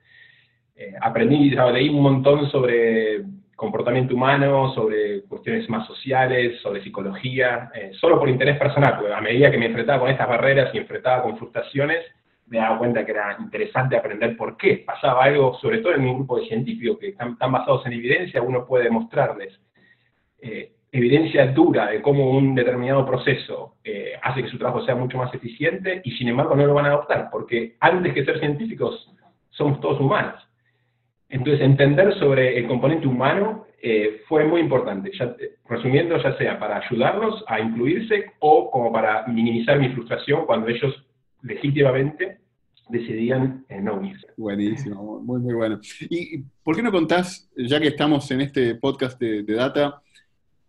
Eh, 0.76 0.94
aprendí, 1.02 1.50
leí 1.50 1.90
un 1.90 2.02
montón 2.02 2.50
sobre 2.50 3.24
comportamiento 3.56 4.16
humano, 4.16 4.74
sobre 4.74 5.24
cuestiones 5.24 5.70
más 5.70 5.88
sociales, 5.88 6.60
sobre 6.62 6.84
psicología, 6.84 7.72
eh, 7.74 7.92
solo 8.00 8.20
por 8.20 8.30
interés 8.30 8.58
personal, 8.58 8.98
porque 8.98 9.14
a 9.14 9.22
medida 9.22 9.50
que 9.50 9.58
me 9.58 9.68
enfrentaba 9.68 10.00
con 10.00 10.10
estas 10.10 10.28
barreras 10.28 10.74
y 10.74 10.78
enfrentaba 10.78 11.24
con 11.24 11.38
frustraciones, 11.38 12.04
me 12.48 12.58
daba 12.58 12.78
cuenta 12.78 13.06
que 13.06 13.12
era 13.12 13.38
interesante 13.40 13.98
aprender 13.98 14.38
por 14.38 14.56
qué 14.58 14.84
pasaba 14.86 15.24
algo, 15.24 15.58
sobre 15.60 15.80
todo 15.80 15.94
en 15.94 16.02
un 16.02 16.16
grupo 16.16 16.38
de 16.38 16.48
científicos 16.48 16.98
que 17.00 17.10
están, 17.10 17.38
basados 17.40 17.86
en 17.86 17.94
evidencia, 17.94 18.42
uno 18.42 18.66
puede 18.66 18.90
mostrarles 18.90 19.60
eh, 20.40 20.74
evidencia 20.92 21.48
dura 21.48 21.88
de 21.88 22.02
cómo 22.02 22.30
un 22.30 22.56
determinado 22.56 23.06
proceso 23.06 23.76
eh, 23.84 24.14
hace 24.22 24.44
que 24.44 24.50
su 24.50 24.58
trabajo 24.58 24.86
sea 24.86 24.96
mucho 24.96 25.18
más 25.18 25.34
eficiente 25.34 26.02
y 26.04 26.12
sin 26.12 26.28
embargo 26.28 26.56
no 26.56 26.66
lo 26.66 26.74
van 26.74 26.86
a 26.86 26.90
adoptar, 26.90 27.30
porque 27.32 27.76
antes 27.80 28.14
que 28.14 28.24
ser 28.24 28.40
científicos 28.40 29.10
somos 29.50 29.80
todos 29.80 30.00
humanos. 30.00 30.45
Entonces, 31.30 31.62
entender 31.62 32.18
sobre 32.20 32.58
el 32.58 32.68
componente 32.68 33.08
humano 33.08 33.66
eh, 33.82 34.22
fue 34.28 34.46
muy 34.46 34.62
importante, 34.62 35.12
ya, 35.18 35.36
resumiendo, 35.68 36.18
ya 36.22 36.38
sea 36.38 36.60
para 36.60 36.78
ayudarlos 36.78 37.44
a 37.48 37.60
incluirse 37.60 38.34
o 38.40 38.70
como 38.72 38.92
para 38.92 39.28
minimizar 39.28 39.80
mi 39.80 39.90
frustración 39.90 40.46
cuando 40.46 40.68
ellos 40.68 40.94
legítimamente 41.42 42.40
decidían 42.90 43.66
eh, 43.70 43.82
no 43.82 43.96
unirse. 43.96 44.28
Buenísimo, 44.38 45.20
muy, 45.22 45.40
muy 45.40 45.54
bueno. 45.54 45.80
¿Y 46.10 46.44
por 46.64 46.76
qué 46.76 46.84
no 46.84 46.92
contás, 46.92 47.50
ya 47.58 47.80
que 47.80 47.88
estamos 47.88 48.30
en 48.32 48.42
este 48.42 48.76
podcast 48.76 49.20
de 49.20 49.44
Data, 49.44 50.02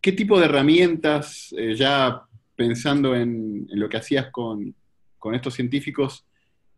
¿Qué 0.07 0.12
tipo 0.12 0.38
de 0.38 0.45
herramientas, 0.45 1.53
eh, 1.59 1.75
ya 1.75 2.23
pensando 2.55 3.16
en, 3.16 3.66
lo 3.71 3.88
que 3.88 3.97
hacías 3.97 4.31
con, 4.31 4.73
estos 5.33 5.55
científicos, 5.55 6.25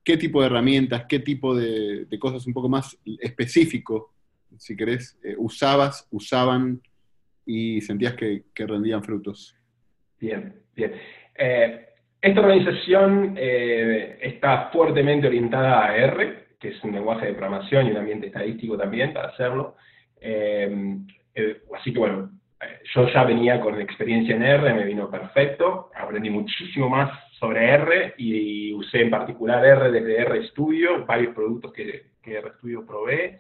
qué 0.09 0.17
tipo 0.17 0.41
de 0.41 0.47
herramientas, 0.47 1.05
qué 1.07 1.19
tipo 1.19 1.55
de, 1.55 2.07
cosas 2.19 2.47
un 2.47 2.55
poco 2.55 2.67
más 2.67 2.99
específico, 3.21 4.15
si 4.57 4.75
querés, 4.75 5.21
eh, 5.23 5.35
usabas, 5.37 6.09
usaban 6.11 6.81
y 7.45 7.83
sentías 7.83 8.15
que, 8.15 8.43
rendían 8.57 9.03
frutos? 9.03 9.55
Bien, 10.19 10.63
bien. 10.75 10.95
Eh, 11.37 11.89
esta 12.23 12.41
organización 12.41 13.37
está 13.37 14.71
fuertemente 14.73 15.27
orientada 15.27 15.85
a 15.85 15.95
R, 15.95 16.57
que 16.59 16.69
es 16.69 16.83
un 16.83 16.93
lenguaje 16.93 17.27
de 17.27 17.35
programación 17.35 17.87
y 17.87 17.91
un 17.91 17.99
ambiente 17.99 18.29
estadístico 18.29 18.79
también 18.79 19.13
para 19.13 19.29
hacerlo. 19.29 19.77
así 21.77 21.93
que 21.93 21.99
bueno, 21.99 22.31
yo 22.95 23.09
ya 23.09 23.25
venía 23.25 23.61
con 23.61 23.81
experiencia 23.81 24.35
en 24.35 24.43
R, 24.43 24.75
me 24.75 24.85
vino 24.85 25.11
perfecto, 25.11 25.91
aprendí 25.95 26.31
muchísimo 26.31 26.89
más 26.89 27.11
sobre 27.39 27.69
R 27.69 28.15
y 28.19 28.73
usé 28.75 29.03
en 29.03 29.11
particular 29.11 29.65
R 29.65 29.91
desde 29.93 30.25
RStudio, 30.25 31.07
varios 31.07 31.35
productos 31.35 31.73
que, 31.73 32.07
que 32.23 32.41
RStudio 32.41 32.85
provee. 32.85 33.39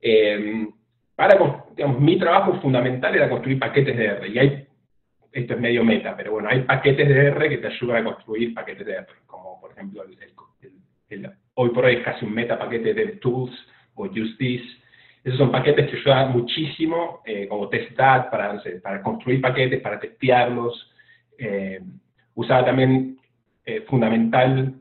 Em, 0.00 0.70
para, 1.14 1.34
digamos, 1.76 2.00
mi 2.00 2.18
trabajo 2.18 2.58
fundamental 2.62 3.14
era 3.14 3.28
construir 3.28 3.58
paquetes 3.58 3.96
de 3.96 4.04
R, 4.06 4.28
y 4.28 4.38
hay, 4.38 4.66
esto 5.32 5.54
es 5.54 5.60
medio 5.60 5.84
meta, 5.84 6.16
pero 6.16 6.32
bueno, 6.32 6.48
hay 6.48 6.62
paquetes 6.62 7.08
de 7.08 7.26
R 7.26 7.48
que 7.48 7.58
te 7.58 7.66
ayudan 7.66 7.98
a 7.98 8.04
construir 8.04 8.54
paquetes 8.54 8.86
de 8.86 8.92
R, 8.94 9.06
como 9.26 9.60
por 9.60 9.72
ejemplo, 9.72 10.02
hoy 11.54 11.70
por 11.70 11.84
hoy 11.84 11.96
es 11.96 12.04
casi 12.04 12.24
un 12.24 12.32
meta 12.32 12.58
paquete 12.58 12.94
de 12.94 13.06
Tools 13.16 13.52
o 13.94 14.06
Justice, 14.06 14.79
esos 15.22 15.38
son 15.38 15.52
paquetes 15.52 15.90
que 15.90 15.96
ayudan 15.96 16.32
muchísimo, 16.32 17.20
eh, 17.26 17.46
como 17.46 17.68
TestDat, 17.68 18.30
para, 18.30 19.02
construir 19.02 19.40
paquetes, 19.40 19.80
para 19.80 20.00
testearlos. 20.00 20.90
Eh, 21.38 21.80
usaba 22.34 22.64
también, 22.64 23.18
eh, 23.66 23.82
fundamental, 23.82 24.76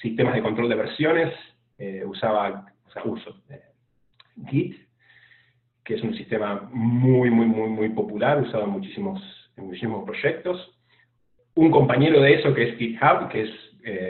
sistemas 0.00 0.34
de 0.34 0.42
control 0.42 0.68
de 0.68 0.74
versiones. 0.76 1.34
usaba, 2.06 2.66
o 2.86 2.90
sea, 2.90 3.02
Git, 4.48 4.76
que 5.84 5.94
es 5.94 6.02
un 6.02 6.14
sistema 6.14 6.68
muy, 6.72 7.30
muy, 7.30 7.46
muy, 7.46 7.68
muy 7.68 7.88
popular, 7.88 8.40
usado 8.40 8.64
en 8.64 8.70
muchísimos, 8.70 9.20
proyectos. 10.04 10.78
Un 11.54 11.70
compañero 11.70 12.20
de 12.20 12.34
eso 12.34 12.54
que 12.54 12.68
es 12.68 12.78
GitHub, 12.78 13.28
que 13.28 13.42
es 13.42 13.50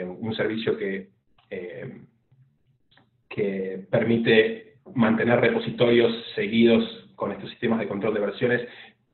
un 0.05 0.33
servicio 0.35 0.77
que 0.77 1.09
permite 3.89 4.70
mantener 4.95 5.39
repositorios 5.39 6.13
seguidos 6.35 7.09
con 7.15 7.31
estos 7.31 7.49
sistemas 7.51 7.79
de 7.79 7.87
control 7.87 8.13
de 8.13 8.19
versiones, 8.19 8.67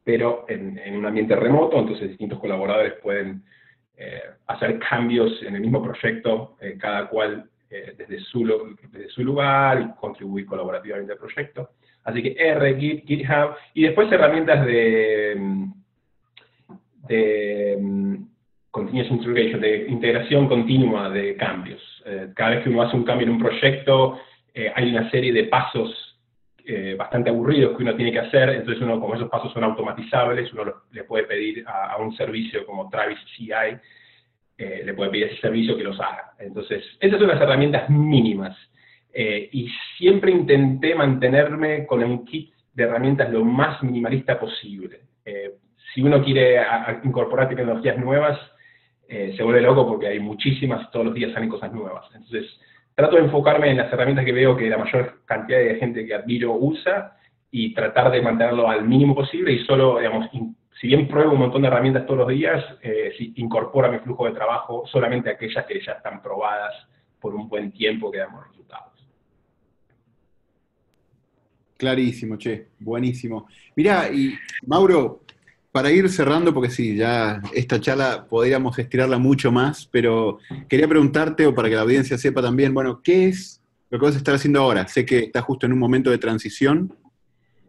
pero 0.07 0.45
en, 0.47 0.79
un 0.95 1.05
ambiente 1.05 1.35
remoto, 1.35 1.77
entonces 1.77 2.07
distintos 2.07 2.39
colaboradores 2.39 2.93
pueden 3.03 3.43
eh, 3.97 4.21
hacer 4.45 4.79
cambios 4.79 5.43
en 5.43 5.55
el 5.55 5.61
mismo 5.61 5.83
proyecto, 5.83 6.55
eh, 6.61 6.77
cada 6.79 7.09
cual 7.09 7.49
eh, 7.69 7.93
desde, 7.97 8.21
su, 8.21 8.47
desde 8.89 9.09
su 9.09 9.23
lugar 9.25 9.81
y 9.81 9.99
contribuir 9.99 10.45
colaborativamente 10.45 11.11
al 11.11 11.19
proyecto. 11.19 11.71
Así 12.05 12.23
que 12.23 12.35
R, 12.39 12.79
Git, 12.79 13.05
GitHub, 13.05 13.55
y 13.73 13.83
después 13.83 14.09
herramientas 14.09 14.65
de, 14.65 15.67
de 17.09 18.19
continuous 18.71 19.11
integration, 19.11 19.59
de 19.59 19.87
integración 19.89 20.47
continua 20.47 21.09
de 21.09 21.35
cambios. 21.35 21.81
cada 22.33 22.51
vez 22.51 22.63
que 22.63 22.69
uno 22.69 22.83
hace 22.83 22.95
un 22.95 23.03
cambio 23.03 23.27
en 23.27 23.33
un 23.33 23.39
proyecto, 23.39 24.17
eh, 24.57 24.73
hay 24.73 24.89
una 24.89 25.07
serie 25.11 25.31
de 25.31 25.43
pasos 25.43 26.17
eh, 26.65 26.95
bastante 26.97 27.29
aburridos 27.29 27.77
que 27.77 27.83
uno 27.83 27.95
tiene 27.95 28.11
que 28.11 28.21
hacer, 28.21 28.49
entonces 28.49 28.81
uno, 28.81 28.99
como 28.99 29.13
esos 29.13 29.29
pasos 29.29 29.53
son 29.53 29.63
automatizables, 29.63 30.51
uno 30.51 30.73
le 30.91 31.03
puede 31.03 31.25
pedir 31.25 31.63
a, 31.67 31.95
un 31.97 32.11
servicio 32.17 32.65
como 32.65 32.89
Travis 32.89 33.19
CI, 33.35 33.51
eh, 34.57 34.81
le 34.83 34.93
puede 34.95 35.11
pedir 35.11 35.25
a 35.25 35.27
ese 35.27 35.41
servicio 35.41 35.77
que 35.77 35.83
los 35.83 35.99
haga. 35.99 36.31
Entonces, 36.39 36.83
esas 36.99 37.19
son 37.19 37.27
las 37.27 37.39
herramientas 37.39 37.87
mínimas. 37.89 38.57
y 39.13 39.69
siempre 39.97 40.31
intenté 40.31 40.95
mantenerme 40.95 41.85
con 41.85 42.03
un 42.03 42.25
kit 42.25 42.51
de 42.73 42.83
herramientas 42.83 43.31
lo 43.31 43.45
más 43.45 43.81
minimalista 43.83 44.39
posible. 44.39 45.01
si 45.93 46.01
uno 46.01 46.23
quiere 46.23 46.59
incorporar 47.03 47.47
tecnologías 47.47 47.97
nuevas, 47.97 48.39
se 49.07 49.43
vuelve 49.43 49.61
loco 49.61 49.87
porque 49.87 50.07
hay 50.07 50.19
muchísimas, 50.19 50.89
todos 50.91 51.05
los 51.05 51.15
días 51.15 51.31
salen 51.33 51.49
cosas 51.49 51.71
nuevas. 51.71 52.05
Entonces, 52.13 52.59
trato 52.97 53.15
de 53.15 53.21
enfocarme 53.21 53.69
en 53.69 53.77
las 53.77 53.93
herramientas 53.93 54.25
que 54.25 54.31
veo 54.31 54.57
que 54.57 54.67
la 54.67 54.79
mayor 54.79 55.21
cantidad 55.23 55.59
de 55.59 55.75
gente 55.75 56.03
que 56.03 56.15
admiro 56.15 56.53
usa 56.53 57.15
y 57.51 57.71
tratar 57.71 58.11
de 58.11 58.23
mantenerlo 58.23 58.67
al 58.67 58.87
mínimo 58.87 59.13
posible 59.13 59.51
y 59.51 59.63
solo, 59.65 59.99
digamos, 59.99 60.27
si 60.81 60.87
bien 60.87 61.07
pruebo 61.07 61.33
un 61.33 61.39
montón 61.39 61.61
de 61.61 61.67
herramientas 61.67 62.07
todos 62.07 62.21
los 62.21 62.29
días, 62.29 62.65
eh, 62.81 63.13
si 63.15 63.33
incorporo 63.35 63.87
a 63.87 63.91
mi 63.91 63.99
flujo 63.99 64.25
de 64.25 64.31
trabajo 64.31 64.83
solamente 64.87 65.29
aquellas 65.29 65.63
que 65.67 65.79
ya 65.79 65.91
están 65.91 66.23
probadas 66.23 66.73
por 67.21 67.35
un 67.35 67.47
buen 67.47 67.71
tiempo 67.71 68.09
que 68.09 68.17
damos 68.17 68.47
resultados. 68.47 68.93
Clarísimo, 71.77 72.35
che, 72.37 72.69
buenísimo. 72.79 73.47
Mirá, 73.75 74.09
y 74.11 74.33
Mauro, 74.65 75.21
para 75.71 75.91
ir 75.91 76.09
cerrando, 76.09 76.53
porque 76.53 76.69
sí, 76.69 76.95
ya 76.95 77.41
esta 77.53 77.79
charla 77.79 78.25
podríamos 78.29 78.77
estirarla 78.79 79.17
mucho 79.17 79.51
más, 79.51 79.87
pero 79.91 80.39
quería 80.67 80.87
preguntarte, 80.87 81.45
o 81.45 81.53
para 81.53 81.69
que 81.69 81.75
la 81.75 81.81
audiencia 81.81 82.17
sepa 82.17 82.41
también, 82.41 82.73
bueno, 82.73 83.01
¿qué 83.03 83.27
es 83.27 83.61
lo 83.89 83.99
que 83.99 84.05
vas 84.05 84.15
a 84.15 84.17
estar 84.17 84.35
haciendo 84.35 84.61
ahora? 84.61 84.87
Sé 84.87 85.05
que 85.05 85.19
estás 85.19 85.43
justo 85.43 85.65
en 85.65 85.73
un 85.73 85.79
momento 85.79 86.09
de 86.09 86.17
transición 86.17 86.93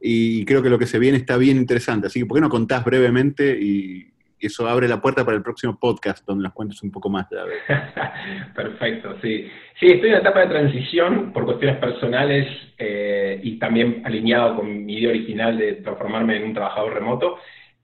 y 0.00 0.44
creo 0.44 0.62
que 0.62 0.70
lo 0.70 0.78
que 0.78 0.87
se 0.87 0.98
viene 0.98 1.18
está 1.18 1.37
bien 1.37 1.56
interesante, 1.56 2.06
así 2.06 2.20
que 2.20 2.26
¿por 2.26 2.37
qué 2.37 2.40
no 2.40 2.48
contás 2.48 2.84
brevemente 2.84 3.58
y 3.61 4.12
eso 4.40 4.68
abre 4.68 4.88
la 4.88 5.00
puerta 5.00 5.24
para 5.24 5.37
el 5.37 5.42
próximo 5.42 5.78
podcast, 5.78 6.24
donde 6.26 6.44
nos 6.44 6.52
cuentes 6.52 6.82
un 6.82 6.90
poco 6.90 7.11
más 7.11 7.28
de 7.28 7.37
la 7.37 7.44
Perfecto, 8.54 9.16
sí. 9.20 9.48
Sí, 9.78 9.87
estoy 9.87 10.08
en 10.08 10.14
la 10.14 10.20
etapa 10.20 10.40
de 10.40 10.46
transición 10.46 11.32
por 11.32 11.44
cuestiones 11.44 11.78
personales 11.78 12.46
eh, 12.78 13.40
y 13.42 13.58
también 13.58 14.02
alineado 14.04 14.56
con 14.56 14.87
mi 14.87 14.98
idea 14.98 15.11
original 15.11 15.58
de 15.58 15.74
transformarme 15.74 16.37
en 16.37 16.44
un 16.44 16.54
trabajador 16.54 16.94
remoto. 16.94 17.38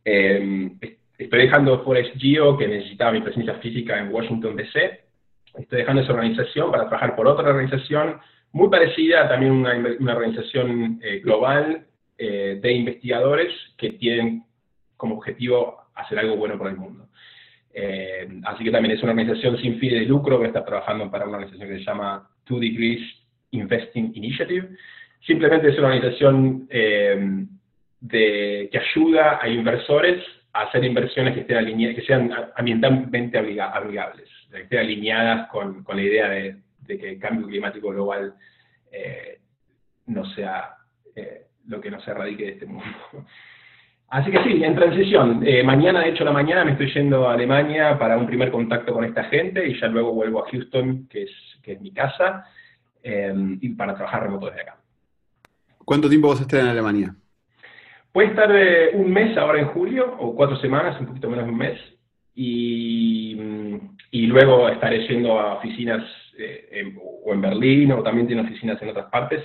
Eh, 0.05 0.73
estoy 1.19 1.39
dejando 1.39 1.83
Forex 1.85 2.11
Geo, 2.19 2.57
que 2.57 2.69
necesitaba 2.69 3.13
mi 3.13 3.21
presencia 3.21 3.55
física 3.55 3.99
en 3.99 4.13
Washington, 4.13 4.57
D.C. 4.57 5.01
Estoy 5.59 5.79
dejando 5.79 6.03
esa 6.03 6.13
organización 6.13 6.71
para 6.71 6.89
trabajar 6.89 7.17
por 7.17 7.27
otra 7.27 7.51
organización 7.51 8.19
muy 8.53 8.69
parecida, 8.69 9.29
también 9.29 9.53
una, 9.53 9.75
una 9.99 10.15
organización 10.15 11.01
eh, 11.03 11.21
global 11.21 11.87
de 12.17 12.73
investigadores 12.73 13.53
que 13.77 13.91
tienen 13.91 14.45
como 14.97 15.17
objetivo 15.17 15.85
hacer 15.95 16.19
algo 16.19 16.37
bueno 16.37 16.57
por 16.57 16.69
el 16.69 16.77
mundo. 16.77 17.09
Eh, 17.77 18.29
así 18.45 18.63
que 18.63 18.71
también 18.71 18.97
es 18.97 19.03
una 19.03 19.13
organización 19.13 19.59
sin 19.59 19.79
fines 19.81 20.01
de 20.01 20.07
lucro 20.07 20.41
que 20.41 20.47
está 20.47 20.65
trabajando 20.65 21.11
para 21.11 21.27
una 21.27 21.39
organización 21.39 21.69
que 21.69 21.79
se 21.79 21.85
llama 21.85 22.29
Two 22.45 22.61
Degrees 22.61 23.03
Investing 23.51 24.13
Initiative. 24.15 24.69
Simplemente 25.27 25.69
es 25.71 25.79
una 25.79 25.89
organización 25.89 26.69
eh, 26.71 27.47
de, 28.05 28.69
que 28.71 28.79
ayuda 28.79 29.39
a 29.41 29.49
inversores 29.49 30.23
a 30.53 30.63
hacer 30.63 30.85
inversiones 30.85 31.35
que, 31.35 31.41
estén 31.41 31.57
alineadas, 31.57 31.97
que 31.97 32.07
sean 32.07 32.31
ambientalmente 32.55 33.39
amigables, 33.39 34.29
que 34.51 34.63
estén 34.63 34.79
alineadas 34.79 35.49
con, 35.49 35.83
con 35.83 35.97
la 35.97 36.03
idea 36.03 36.29
de, 36.29 36.57
que 36.87 37.11
el 37.11 37.19
cambio 37.19 37.47
climático 37.47 37.89
global 37.89 38.35
eh, 38.93 39.39
no 40.07 40.25
sea 40.35 40.77
lo 41.67 41.81
que 41.81 41.91
no 41.91 42.01
se 42.01 42.11
erradique 42.11 42.45
de 42.45 42.51
este 42.53 42.67
mundo. 42.67 42.85
Así 44.09 44.31
que 44.31 44.45
sí, 44.45 44.63
en 44.63 44.77
transición. 44.77 45.43
Eh, 45.45 45.65
mañana, 45.65 46.01
de 46.01 46.11
hecho, 46.11 46.25
la 46.25 46.31
mañana 46.31 46.65
me 46.65 46.73
estoy 46.73 46.93
yendo 46.93 47.27
a 47.27 47.33
Alemania 47.33 47.99
para 47.99 48.17
un 48.17 48.27
primer 48.27 48.51
contacto 48.51 48.93
con 48.93 49.05
esta 49.05 49.25
gente 49.25 49.67
y 49.67 49.81
ya 49.81 49.89
luego 49.89 50.13
vuelvo 50.13 50.45
a 50.45 50.51
Houston, 50.51 51.09
que 51.09 51.23
es, 51.25 51.31
que 51.63 51.73
es 51.73 51.81
mi 51.81 51.91
casa, 51.91 52.45
em, 53.03 53.59
y 53.61 53.71
para 53.71 53.95
trabajar 53.95 54.25
remoto 54.25 54.47
desde 54.47 54.61
acá. 54.61 54.77
¿Cuánto 55.85 56.09
tiempo 56.09 56.29
vas 56.29 56.39
a 56.39 56.43
estar 56.43 56.61
en 56.61 56.67
Alemania? 56.67 57.17
Puede 58.15 58.29
estar 58.29 58.49
eh, 58.55 58.93
un 58.95 59.13
mes 59.13 59.37
ahora 59.37 59.59
en 59.59 59.67
julio, 59.71 60.17
o 60.21 60.37
cuatro 60.37 60.57
semanas, 60.59 61.01
un 61.01 61.07
poquito 61.07 61.29
menos 61.29 61.47
de 61.47 61.51
un 61.51 61.59
mes, 61.59 61.81
y, 62.33 63.37
y 64.13 64.27
luego 64.29 64.69
estaré 64.69 65.05
yendo 65.09 65.37
a 65.41 65.55
oficinas 65.55 66.01
eh, 66.39 66.95
o 67.03 67.35
en 67.35 67.41
Berlín, 67.41 67.91
o 67.91 68.05
también 68.05 68.29
tiene 68.29 68.43
oficinas 68.43 68.81
en 68.81 68.91
otras 68.91 69.11
partes, 69.11 69.43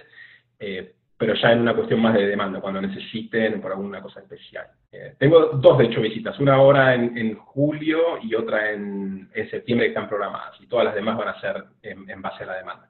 pero 1.18 1.34
ya 1.34 1.52
en 1.52 1.62
una 1.62 1.74
cuestión 1.74 2.00
más 2.00 2.14
de 2.14 2.28
demanda, 2.28 2.62
cuando 2.62 2.80
necesiten 2.80 3.60
por 3.60 3.72
alguna 3.72 4.04
cosa 4.04 4.20
especial. 4.20 4.68
Eh, 4.92 5.16
tengo 5.18 5.48
dos, 5.48 5.80
de 5.80 5.86
hecho, 5.86 6.02
visitas, 6.02 6.40
una 6.40 6.54
ahora 6.54 6.94
en, 6.94 7.36
julio 7.38 8.20
y 8.22 8.36
otra 8.36 8.72
en, 8.72 9.32
septiembre 9.50 9.88
que 9.88 9.94
están 9.94 10.08
programadas, 10.08 10.62
y 10.62 10.68
todas 10.68 10.86
las 10.86 10.94
demás 10.94 11.18
van 11.18 11.30
a 11.30 11.42
ser 11.42 11.64
en, 11.82 12.22
base 12.22 12.44
a 12.44 12.46
la 12.46 12.58
demanda. 12.58 12.88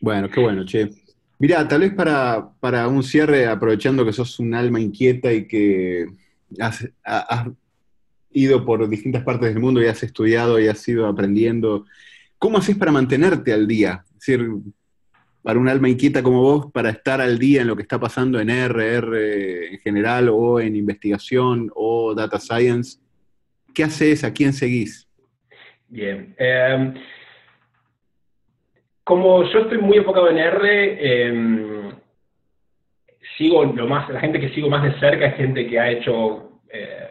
Bueno, 0.00 0.28
qué 0.28 0.40
bueno, 0.40 0.64
che. 0.64 0.88
Mira, 1.38 1.66
tal 1.68 1.80
vez 1.80 1.94
para, 1.94 2.50
para, 2.60 2.88
un 2.88 3.02
cierre, 3.02 3.46
aprovechando 3.46 4.04
que 4.04 4.12
sos 4.12 4.38
un 4.40 4.54
alma 4.54 4.80
inquieta 4.80 5.32
y 5.32 5.46
que 5.46 6.06
has, 6.58 6.88
has, 7.04 7.48
ido 8.30 8.64
por 8.64 8.88
distintas 8.88 9.24
partes 9.24 9.52
del 9.52 9.62
mundo 9.62 9.82
y 9.82 9.86
has 9.86 10.02
estudiado 10.02 10.60
y 10.60 10.68
has 10.68 10.86
ido 10.86 11.06
aprendiendo, 11.06 11.86
¿cómo 12.38 12.58
haces 12.58 12.76
para 12.76 12.92
mantenerte 12.92 13.52
al 13.52 13.66
día? 13.66 14.04
Es 14.10 14.26
decir, 14.26 14.48
para 15.42 15.58
un 15.58 15.68
alma 15.68 15.88
inquieta 15.88 16.22
como 16.22 16.42
vos, 16.42 16.72
para 16.72 16.90
estar 16.90 17.20
al 17.20 17.38
día 17.38 17.62
en 17.62 17.68
lo 17.68 17.76
que 17.76 17.82
está 17.82 17.98
pasando 17.98 18.40
en 18.40 18.50
RR 18.50 19.72
en 19.72 19.78
general 19.80 20.28
o 20.30 20.60
en 20.60 20.76
investigación 20.76 21.70
o 21.74 22.14
data 22.14 22.38
science? 22.38 22.98
¿Qué 23.72 23.84
haces? 23.84 24.24
¿A 24.24 24.32
quién 24.32 24.52
seguís? 24.52 25.08
Bien. 25.88 26.34
Em, 26.38 26.94
como 29.08 29.42
yo 29.44 29.60
estoy 29.60 29.78
muy 29.78 29.96
enfocado 29.96 30.28
en 30.28 30.36
R, 30.36 30.98
em, 31.00 31.92
sigo 33.38 33.64
lo 33.64 33.86
más, 33.86 34.06
la 34.10 34.20
gente 34.20 34.38
que 34.38 34.50
sigo 34.50 34.68
más 34.68 34.82
de 34.82 35.00
cerca 35.00 35.28
es 35.28 35.36
gente 35.36 35.66
que 35.66 35.80
ha 35.80 35.90
hecho, 35.90 36.60
eh, 36.70 37.08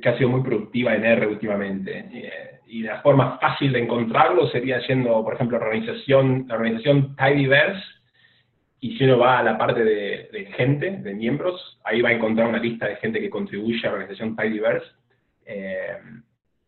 que 0.00 0.08
ha 0.08 0.16
sido 0.16 0.30
muy 0.30 0.40
productiva 0.40 0.94
en 0.94 1.04
R 1.04 1.26
últimamente. 1.26 2.06
Eh, 2.10 2.60
y 2.68 2.84
la 2.84 3.02
forma 3.02 3.38
fácil 3.38 3.70
de 3.70 3.80
encontrarlo 3.80 4.48
sería 4.48 4.80
yendo, 4.86 5.22
por 5.22 5.34
ejemplo, 5.34 5.58
organización, 5.58 6.46
la 6.48 6.54
organización 6.54 7.14
Tidyverse, 7.16 7.84
y 8.80 8.96
si 8.96 9.04
uno 9.04 9.18
va 9.18 9.40
a 9.40 9.42
la 9.42 9.58
parte 9.58 9.84
de, 9.84 10.48
gente, 10.56 10.90
de 10.90 11.14
miembros, 11.14 11.78
ahí 11.84 12.00
va 12.00 12.08
a 12.08 12.14
encontrar 12.14 12.48
una 12.48 12.58
lista 12.58 12.88
de 12.88 12.96
gente 12.96 13.20
que 13.20 13.28
contribuye 13.28 13.80
a 13.80 13.90
la 13.90 13.96
organización 13.96 14.36
Tidyverse, 14.36 14.86
eh, 15.44 15.98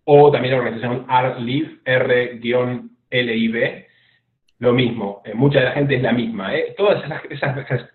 o 0.04 0.30
también 0.30 0.52
la 0.52 0.60
organización 0.60 1.06
RLIV, 1.08 1.80
R-LIV, 1.86 3.87
lo 4.60 4.72
mismo, 4.72 5.22
eh, 5.24 5.34
mucha 5.34 5.60
de 5.60 5.66
la 5.66 5.72
gente 5.72 5.96
es 5.96 6.02
la 6.02 6.12
misma. 6.12 6.54
Eh. 6.54 6.74
Toda 6.76 7.00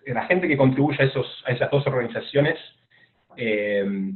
la 0.06 0.24
gente 0.26 0.48
que 0.48 0.56
contribuye 0.56 1.02
a, 1.02 1.06
esos, 1.06 1.44
a 1.46 1.52
esas 1.52 1.70
dos 1.70 1.86
organizaciones 1.86 2.58
eh, 3.36 4.12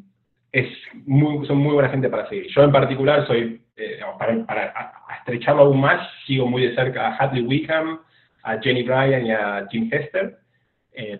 es 0.52 0.66
muy, 1.04 1.46
son 1.46 1.58
muy 1.58 1.74
buena 1.74 1.90
gente 1.90 2.08
para 2.08 2.28
seguir. 2.28 2.46
Yo 2.48 2.62
en 2.62 2.72
particular 2.72 3.26
soy 3.26 3.60
eh, 3.76 4.00
para, 4.18 4.92
estrecharlo 5.18 5.62
aún 5.62 5.80
más, 5.80 6.08
sigo 6.26 6.46
muy 6.46 6.62
de 6.62 6.74
cerca 6.74 7.08
a 7.08 7.16
Hadley 7.16 7.42
Wickham, 7.42 8.00
a 8.42 8.58
Jenny 8.58 8.82
Bryan 8.82 9.26
y 9.26 9.30
a 9.32 9.66
Jim 9.70 9.90
Hester, 9.92 10.38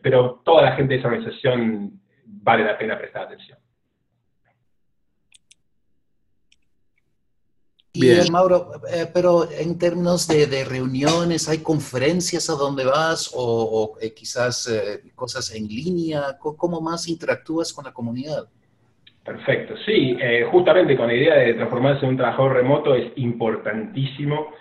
pero 0.02 0.40
toda 0.44 0.62
la 0.62 0.72
gente 0.72 0.94
de 0.94 0.98
esa 0.98 1.08
organización 1.08 1.92
vale 2.24 2.64
la 2.64 2.76
pena 2.76 2.98
prestar 2.98 3.24
atención. 3.24 3.58
Bien. 8.00 8.32
Mauro, 8.32 8.70
eh, 8.92 9.06
pero 9.12 9.48
en 9.50 9.78
términos 9.78 10.26
de, 10.28 10.64
reuniones, 10.64 11.48
¿hay 11.48 11.58
conferencias 11.58 12.48
a 12.50 12.54
donde 12.54 12.84
vas 12.84 13.30
o, 13.34 13.96
quizás 14.14 14.68
cosas 15.14 15.54
en 15.54 15.66
línea? 15.66 16.38
¿Cómo 16.38 16.80
más 16.80 17.08
interactúas 17.08 17.72
con 17.72 17.84
la 17.84 17.92
comunidad? 17.92 18.48
Perfecto, 19.28 19.74
sí, 19.84 20.16
eh, 20.18 20.46
justamente 20.50 20.96
con 20.96 21.06
la 21.06 21.12
idea 21.12 21.34
de 21.34 21.52
transformarse 21.52 22.02
en 22.02 22.12
un 22.12 22.16
trabajador 22.16 22.54
remoto 22.54 22.94
es 22.94 23.12
importantísimo 23.16 24.54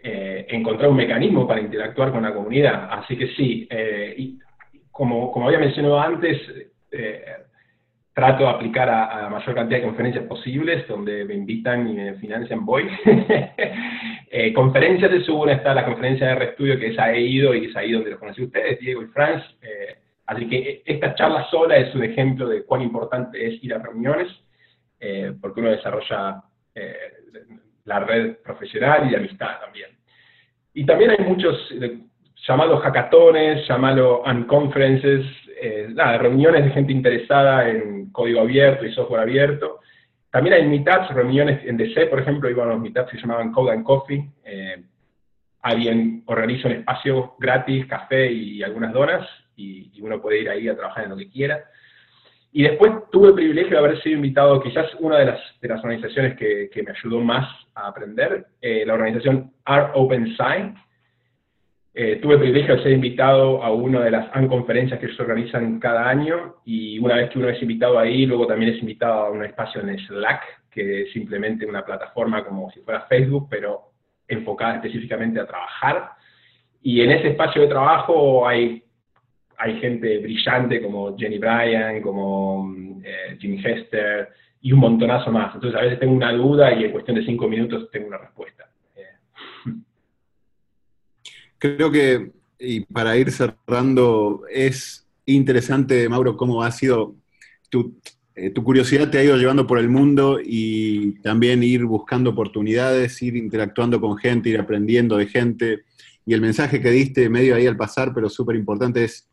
eh, 0.00 0.46
encontrar 0.48 0.90
un 0.90 0.96
mecanismo 0.96 1.44
para 1.44 1.60
interactuar 1.60 2.12
con 2.12 2.22
la 2.22 2.32
comunidad. 2.32 2.88
Así 2.88 3.18
que 3.18 3.34
sí, 3.34 3.66
eh, 3.68 4.14
y 4.16 4.38
como, 4.92 5.32
como, 5.32 5.46
había 5.46 5.58
mencionado 5.58 5.98
antes, 5.98 6.38
trato 8.16 8.44
de 8.44 8.48
aplicar 8.48 8.88
a, 8.88 9.22
la 9.22 9.28
mayor 9.28 9.54
cantidad 9.54 9.80
de 9.80 9.84
conferencias 9.84 10.24
posibles, 10.24 10.88
donde 10.88 11.26
me 11.26 11.34
invitan 11.34 11.86
y 11.86 11.92
me 11.92 12.14
financian, 12.14 12.64
voy. 12.64 12.88
conferencias 14.54 15.10
de 15.10 15.32
una 15.32 15.52
está 15.52 15.74
la 15.74 15.84
conferencia 15.84 16.28
de 16.28 16.34
ReStudio 16.34 16.78
que 16.78 16.88
es 16.88 16.98
ha 16.98 17.14
ido 17.14 17.54
y 17.54 17.66
es 17.66 17.76
ahí 17.76 17.92
donde 17.92 18.10
los 18.10 18.18
conocí 18.18 18.42
ustedes, 18.42 18.80
Diego 18.80 19.02
y 19.02 19.06
Franz. 19.08 19.44
Así 20.26 20.48
que 20.48 20.82
esta 20.84 21.14
charla 21.14 21.46
sola 21.50 21.76
es 21.76 21.94
un 21.94 22.04
ejemplo 22.04 22.48
de 22.48 22.64
cuán 22.64 22.82
importante 22.82 23.46
es 23.46 23.62
ir 23.62 23.72
a 23.74 23.78
reuniones, 23.78 24.28
eh, 24.98 25.32
porque 25.40 25.60
uno 25.60 25.70
desarrolla 25.70 26.42
eh, 26.74 26.96
la 27.84 28.00
red 28.00 28.36
profesional 28.38 29.06
y 29.06 29.10
de 29.10 29.18
amistad 29.18 29.60
también. 29.60 29.90
Y 30.74 30.84
también 30.84 31.10
hay 31.12 31.24
muchos 31.24 31.72
eh, 32.36 32.42
llamados 32.46 32.82
hackatones, 32.82 33.66
llamados 33.68 34.20
unconferences, 34.26 35.26
nada, 35.94 36.18
reuniones 36.18 36.64
de 36.64 36.70
gente 36.70 36.92
interesada 36.92 37.68
en 37.68 38.10
código 38.12 38.40
abierto 38.40 38.84
y 38.84 38.92
software 38.92 39.22
abierto. 39.22 39.80
También 40.30 40.54
hay 40.54 40.66
meetups, 40.66 41.14
reuniones 41.14 41.64
en 41.64 41.76
DC, 41.76 42.06
por 42.06 42.20
ejemplo, 42.20 42.50
iban 42.50 42.68
a 42.68 42.72
los 42.72 42.80
meetups 42.80 43.10
que 43.10 43.16
se 43.16 43.22
llamaban 43.22 43.52
Code 43.52 43.72
and 43.72 43.84
Coffee. 43.84 44.30
alguien 45.62 46.22
organiza 46.26 46.68
un 46.68 46.74
espacio 46.74 47.34
gratis, 47.38 47.86
café 47.86 48.30
y 48.30 48.62
algunas 48.62 48.92
donas, 48.92 49.26
y, 49.56 50.00
uno 50.00 50.20
puede 50.20 50.40
ir 50.40 50.48
ahí 50.48 50.68
a 50.68 50.76
trabajar 50.76 51.04
en 51.04 51.10
lo 51.10 51.16
que 51.16 51.28
quiera. 51.28 51.64
Y 52.52 52.62
después 52.62 52.92
tuve 53.10 53.28
el 53.28 53.34
privilegio 53.34 53.72
de 53.72 53.78
haber 53.78 54.02
sido 54.02 54.16
invitado, 54.16 54.62
quizás 54.62 54.86
una 55.00 55.18
de 55.18 55.26
las, 55.26 55.40
de 55.60 55.68
las 55.68 55.82
organizaciones 55.82 56.36
que, 56.38 56.70
que 56.72 56.82
me 56.82 56.92
ayudó 56.92 57.20
más 57.20 57.46
a 57.74 57.88
aprender, 57.88 58.46
eh, 58.60 58.84
la 58.86 58.94
organización 58.94 59.52
Art 59.64 59.92
Open 59.94 60.34
Sign. 60.36 60.74
Eh, 61.98 62.16
tuve 62.16 62.34
el 62.34 62.40
privilegio 62.40 62.76
de 62.76 62.82
ser 62.82 62.92
invitado 62.92 63.62
a 63.62 63.72
una 63.72 64.00
de 64.04 64.10
las 64.10 64.28
conferencias 64.48 65.00
que 65.00 65.06
ellos 65.06 65.18
organizan 65.18 65.80
cada 65.80 66.06
año 66.06 66.56
y 66.66 66.98
una 66.98 67.16
vez 67.16 67.30
que 67.30 67.38
uno 67.38 67.48
es 67.48 67.62
invitado 67.62 67.98
ahí, 67.98 68.26
luego 68.26 68.46
también 68.46 68.74
es 68.74 68.80
invitado 68.82 69.14
a 69.14 69.30
un 69.30 69.42
espacio 69.42 69.80
en 69.80 69.98
Slack, 70.00 70.42
que 70.70 71.04
es 71.04 71.12
simplemente 71.14 71.64
una 71.64 71.86
plataforma 71.86 72.44
como 72.44 72.70
si 72.70 72.80
fuera 72.80 73.06
Facebook, 73.06 73.48
pero 73.48 73.92
enfocada 74.28 74.74
específicamente 74.74 75.40
a 75.40 75.46
trabajar. 75.46 76.10
Y 76.82 77.00
en 77.00 77.12
ese 77.12 77.28
espacio 77.28 77.62
de 77.62 77.68
trabajo 77.68 78.46
hay 78.46 78.82
hay 79.58 79.80
gente 79.80 80.18
brillante 80.18 80.82
como 80.82 81.16
Jenny 81.16 81.38
Bryan, 81.38 82.02
como 82.02 82.74
eh, 83.02 83.38
Jimmy 83.40 83.58
Hester 83.64 84.28
y 84.60 84.70
un 84.70 84.80
montonazo 84.80 85.32
más. 85.32 85.54
Entonces 85.54 85.80
a 85.80 85.82
veces 85.82 85.98
tengo 85.98 86.12
una 86.12 86.32
duda 86.32 86.74
y 86.74 86.84
en 86.84 86.92
cuestión 86.92 87.16
de 87.16 87.24
cinco 87.24 87.48
minutos 87.48 87.90
tengo 87.90 88.08
una 88.08 88.18
respuesta. 88.18 88.65
Creo 91.58 91.90
que, 91.90 92.32
y 92.58 92.80
para 92.80 93.16
ir 93.16 93.30
cerrando, 93.32 94.42
es 94.50 95.06
interesante, 95.24 96.08
Mauro, 96.08 96.36
cómo 96.36 96.62
ha 96.62 96.70
sido 96.70 97.16
tu, 97.70 97.98
eh, 98.34 98.50
tu 98.50 98.62
curiosidad 98.62 99.10
te 99.10 99.18
ha 99.18 99.24
ido 99.24 99.36
llevando 99.38 99.66
por 99.66 99.78
el 99.78 99.88
mundo 99.88 100.38
y 100.42 101.20
también 101.22 101.62
ir 101.62 101.86
buscando 101.86 102.30
oportunidades, 102.30 103.22
ir 103.22 103.34
interactuando 103.34 103.98
con 103.98 104.18
gente, 104.18 104.50
ir 104.50 104.60
aprendiendo 104.60 105.16
de 105.16 105.26
gente. 105.26 105.84
Y 106.26 106.34
el 106.34 106.42
mensaje 106.42 106.82
que 106.82 106.90
diste 106.90 107.30
medio 107.30 107.54
ahí 107.54 107.66
al 107.66 107.78
pasar, 107.78 108.12
pero 108.14 108.28
súper 108.28 108.56
importante, 108.56 109.04
es 109.04 109.26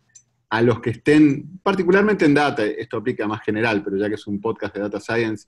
a 0.50 0.62
los 0.62 0.80
que 0.80 0.92
estén, 0.92 1.60
particularmente 1.64 2.26
en 2.26 2.36
data, 2.36 2.64
esto 2.64 2.98
aplica 2.98 3.28
más 3.28 3.42
general, 3.42 3.84
pero 3.84 3.98
ya 3.98 4.08
que 4.08 4.16
es 4.16 4.28
un 4.28 4.40
podcast 4.40 4.74
de 4.76 4.82
data 4.82 5.00
science, 5.00 5.48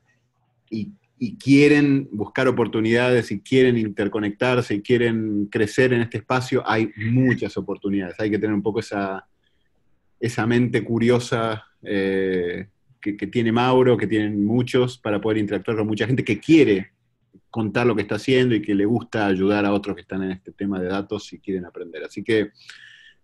y, 0.70 0.92
quieren 1.38 2.10
buscar 2.12 2.48
oportunidades, 2.48 3.32
y 3.32 3.40
quieren 3.40 3.78
interconectarse, 3.78 4.76
y 4.76 4.82
quieren 4.82 5.48
crecer 5.48 5.94
en 5.94 6.02
este 6.02 6.18
espacio, 6.18 6.64
hay 6.66 6.92
muchas 6.98 7.58
oportunidades. 7.58 8.20
Hay 8.20 8.30
que 8.30 8.40
tener 8.40 8.54
un 8.54 8.62
poco 8.62 8.80
esa, 8.80 9.26
esa 10.20 10.46
mente 10.46 10.84
curiosa 10.84 11.64
eh, 11.84 12.68
que, 13.00 13.28
tiene 13.28 13.52
Mauro, 13.52 13.98
que 13.98 14.08
tienen 14.08 14.44
muchos, 14.44 14.98
para 14.98 15.22
poder 15.22 15.38
interactuar 15.38 15.78
con 15.78 15.88
mucha 15.88 16.08
gente 16.08 16.24
que 16.24 16.40
quiere 16.40 16.92
contar 17.50 17.86
lo 17.86 17.96
que 17.96 18.02
está 18.02 18.16
haciendo 18.16 18.56
y 18.56 18.62
que 18.62 18.76
le 18.76 18.86
gusta 18.86 19.28
ayudar 19.28 19.66
a 19.66 19.72
otros 19.72 19.96
que 19.96 20.02
están 20.02 20.24
en 20.24 20.32
este 20.32 20.52
tema 20.52 20.80
de 20.80 20.88
datos 20.88 21.32
y 21.32 21.40
quieren 21.40 21.66
aprender. 21.66 22.04
Así 22.04 22.24
que 22.24 22.50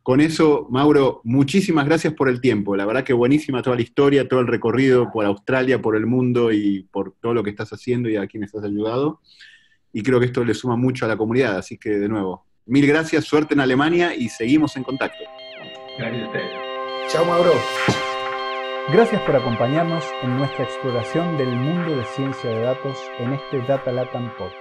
con 0.03 0.19
eso, 0.19 0.67
Mauro, 0.71 1.21
muchísimas 1.23 1.85
gracias 1.85 2.13
por 2.13 2.27
el 2.27 2.41
tiempo. 2.41 2.75
La 2.75 2.85
verdad 2.85 3.03
que 3.03 3.13
buenísima 3.13 3.61
toda 3.61 3.75
la 3.75 3.83
historia, 3.83 4.27
todo 4.27 4.39
el 4.39 4.47
recorrido 4.47 5.11
por 5.11 5.25
Australia, 5.25 5.81
por 5.81 5.95
el 5.95 6.07
mundo 6.07 6.51
y 6.51 6.83
por 6.91 7.13
todo 7.21 7.33
lo 7.33 7.43
que 7.43 7.51
estás 7.51 7.71
haciendo 7.71 8.09
y 8.09 8.15
a 8.15 8.25
quienes 8.25 8.53
has 8.55 8.63
ayudado. 8.63 9.21
Y 9.93 10.01
creo 10.01 10.19
que 10.19 10.25
esto 10.25 10.43
le 10.43 10.53
suma 10.53 10.75
mucho 10.75 11.05
a 11.05 11.07
la 11.07 11.17
comunidad. 11.17 11.57
Así 11.57 11.77
que, 11.77 11.91
de 11.91 12.09
nuevo, 12.09 12.45
mil 12.65 12.87
gracias, 12.87 13.25
suerte 13.25 13.53
en 13.53 13.59
Alemania 13.59 14.15
y 14.15 14.29
seguimos 14.29 14.75
en 14.75 14.83
contacto. 14.83 15.23
Gracias 15.97 16.23
a 16.23 16.25
ustedes. 16.25 16.51
Chao, 17.11 17.25
Mauro. 17.25 17.51
Gracias 18.91 19.21
por 19.21 19.35
acompañarnos 19.35 20.03
en 20.23 20.37
nuestra 20.37 20.63
exploración 20.63 21.37
del 21.37 21.49
mundo 21.55 21.95
de 21.95 22.05
ciencia 22.05 22.49
de 22.49 22.61
datos 22.61 22.97
en 23.19 23.33
este 23.33 23.61
Data 23.67 23.91
Latam 23.91 24.31
Podcast. 24.37 24.60